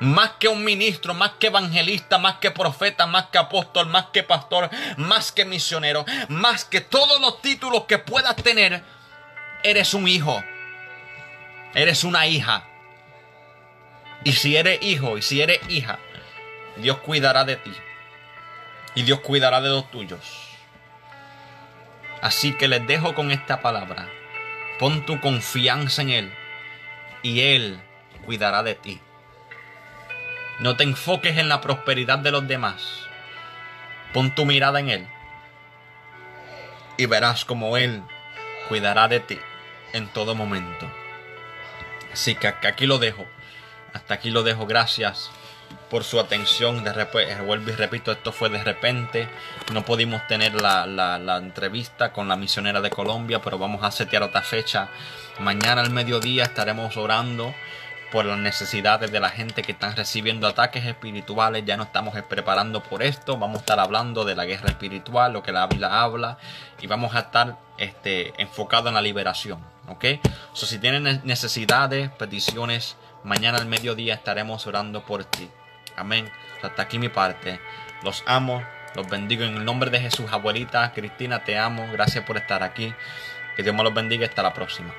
más 0.00 0.32
que 0.38 0.48
un 0.48 0.64
ministro, 0.64 1.14
más 1.14 1.32
que 1.38 1.48
evangelista, 1.48 2.18
más 2.18 2.36
que 2.36 2.50
profeta, 2.50 3.06
más 3.06 3.26
que 3.26 3.38
apóstol, 3.38 3.86
más 3.86 4.06
que 4.06 4.22
pastor, 4.22 4.70
más 4.96 5.30
que 5.30 5.44
misionero, 5.44 6.04
más 6.28 6.64
que 6.64 6.80
todos 6.80 7.20
los 7.20 7.40
títulos 7.42 7.84
que 7.84 7.98
puedas 7.98 8.34
tener, 8.36 8.82
eres 9.62 9.94
un 9.94 10.08
hijo, 10.08 10.42
eres 11.74 12.02
una 12.04 12.26
hija. 12.26 12.66
Y 14.24 14.32
si 14.32 14.56
eres 14.56 14.82
hijo 14.82 15.18
y 15.18 15.22
si 15.22 15.40
eres 15.40 15.60
hija, 15.68 15.98
Dios 16.76 16.98
cuidará 16.98 17.44
de 17.44 17.56
ti. 17.56 17.72
Y 18.94 19.02
Dios 19.02 19.20
cuidará 19.20 19.60
de 19.60 19.68
los 19.68 19.90
tuyos. 19.90 20.20
Así 22.22 22.52
que 22.54 22.68
les 22.68 22.86
dejo 22.86 23.14
con 23.14 23.30
esta 23.30 23.62
palabra. 23.62 24.08
Pon 24.78 25.04
tu 25.04 25.20
confianza 25.20 26.02
en 26.02 26.10
Él 26.10 26.34
y 27.22 27.40
Él 27.40 27.80
cuidará 28.24 28.62
de 28.62 28.74
ti. 28.74 29.00
No 30.60 30.76
te 30.76 30.84
enfoques 30.84 31.38
en 31.38 31.48
la 31.48 31.62
prosperidad 31.62 32.18
de 32.18 32.30
los 32.30 32.46
demás. 32.46 33.08
Pon 34.12 34.34
tu 34.34 34.44
mirada 34.44 34.78
en 34.78 34.90
Él. 34.90 35.08
Y 36.98 37.06
verás 37.06 37.46
como 37.46 37.78
Él 37.78 38.02
cuidará 38.68 39.08
de 39.08 39.20
ti 39.20 39.38
en 39.94 40.06
todo 40.08 40.34
momento. 40.34 40.86
Así 42.12 42.34
que 42.34 42.48
aquí 42.48 42.86
lo 42.86 42.98
dejo. 42.98 43.26
Hasta 43.94 44.14
aquí 44.14 44.30
lo 44.30 44.42
dejo. 44.42 44.66
Gracias 44.66 45.30
por 45.88 46.04
su 46.04 46.20
atención. 46.20 46.84
De 46.84 46.92
repente, 46.92 47.40
vuelvo 47.40 47.70
y 47.70 47.74
repito, 47.74 48.12
esto 48.12 48.30
fue 48.30 48.50
de 48.50 48.62
repente. 48.62 49.28
No 49.72 49.86
pudimos 49.86 50.26
tener 50.26 50.60
la, 50.60 50.86
la, 50.86 51.36
entrevista 51.38 52.12
con 52.12 52.28
la 52.28 52.36
misionera 52.36 52.82
de 52.82 52.90
Colombia, 52.90 53.40
pero 53.40 53.56
vamos 53.56 53.82
a 53.82 53.90
setear 53.90 54.24
otra 54.24 54.42
fecha. 54.42 54.88
Mañana 55.38 55.80
al 55.80 55.90
mediodía 55.90 56.44
estaremos 56.44 56.98
orando 56.98 57.54
por 58.10 58.24
las 58.24 58.38
necesidades 58.38 59.12
de 59.12 59.20
la 59.20 59.30
gente 59.30 59.62
que 59.62 59.72
están 59.72 59.94
recibiendo 59.96 60.46
ataques 60.46 60.84
espirituales. 60.84 61.64
Ya 61.64 61.76
no 61.76 61.84
estamos 61.84 62.14
preparando 62.28 62.82
por 62.82 63.02
esto. 63.02 63.36
Vamos 63.38 63.58
a 63.58 63.60
estar 63.60 63.80
hablando 63.80 64.24
de 64.24 64.34
la 64.34 64.44
guerra 64.44 64.68
espiritual, 64.68 65.32
lo 65.32 65.42
que 65.42 65.52
la 65.52 65.66
Biblia 65.66 66.02
habla. 66.02 66.38
Y 66.80 66.86
vamos 66.86 67.14
a 67.14 67.20
estar 67.20 67.58
este, 67.78 68.32
enfocados 68.40 68.88
en 68.88 68.94
la 68.94 69.02
liberación. 69.02 69.64
¿Ok? 69.88 70.04
So, 70.52 70.66
si 70.66 70.78
tienen 70.78 71.20
necesidades, 71.24 72.10
peticiones, 72.10 72.96
mañana 73.24 73.58
al 73.58 73.66
mediodía 73.66 74.14
estaremos 74.14 74.66
orando 74.66 75.04
por 75.04 75.24
ti. 75.24 75.50
Amén. 75.96 76.30
hasta 76.62 76.82
aquí 76.82 76.98
mi 76.98 77.08
parte. 77.08 77.60
Los 78.02 78.22
amo. 78.26 78.62
Los 78.94 79.08
bendigo 79.08 79.44
en 79.44 79.56
el 79.56 79.64
nombre 79.64 79.90
de 79.90 80.00
Jesús, 80.00 80.26
abuelita. 80.32 80.92
Cristina, 80.92 81.44
te 81.44 81.58
amo. 81.58 81.86
Gracias 81.92 82.24
por 82.24 82.36
estar 82.36 82.62
aquí. 82.62 82.92
Que 83.56 83.62
Dios 83.62 83.74
me 83.74 83.84
los 83.84 83.94
bendiga. 83.94 84.26
Hasta 84.26 84.42
la 84.42 84.52
próxima. 84.52 84.92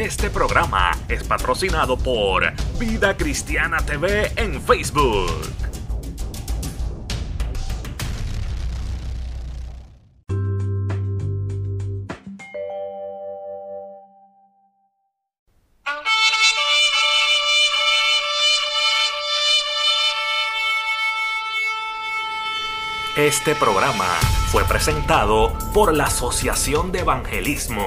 Este 0.00 0.30
programa 0.30 0.92
es 1.10 1.24
patrocinado 1.24 1.98
por 1.98 2.50
Vida 2.78 3.18
Cristiana 3.18 3.84
TV 3.84 4.32
en 4.34 4.62
Facebook. 4.62 5.30
Este 23.18 23.54
programa 23.54 24.06
fue 24.50 24.64
presentado 24.64 25.52
por 25.74 25.94
la 25.94 26.04
Asociación 26.04 26.90
de 26.90 27.00
Evangelismo 27.00 27.86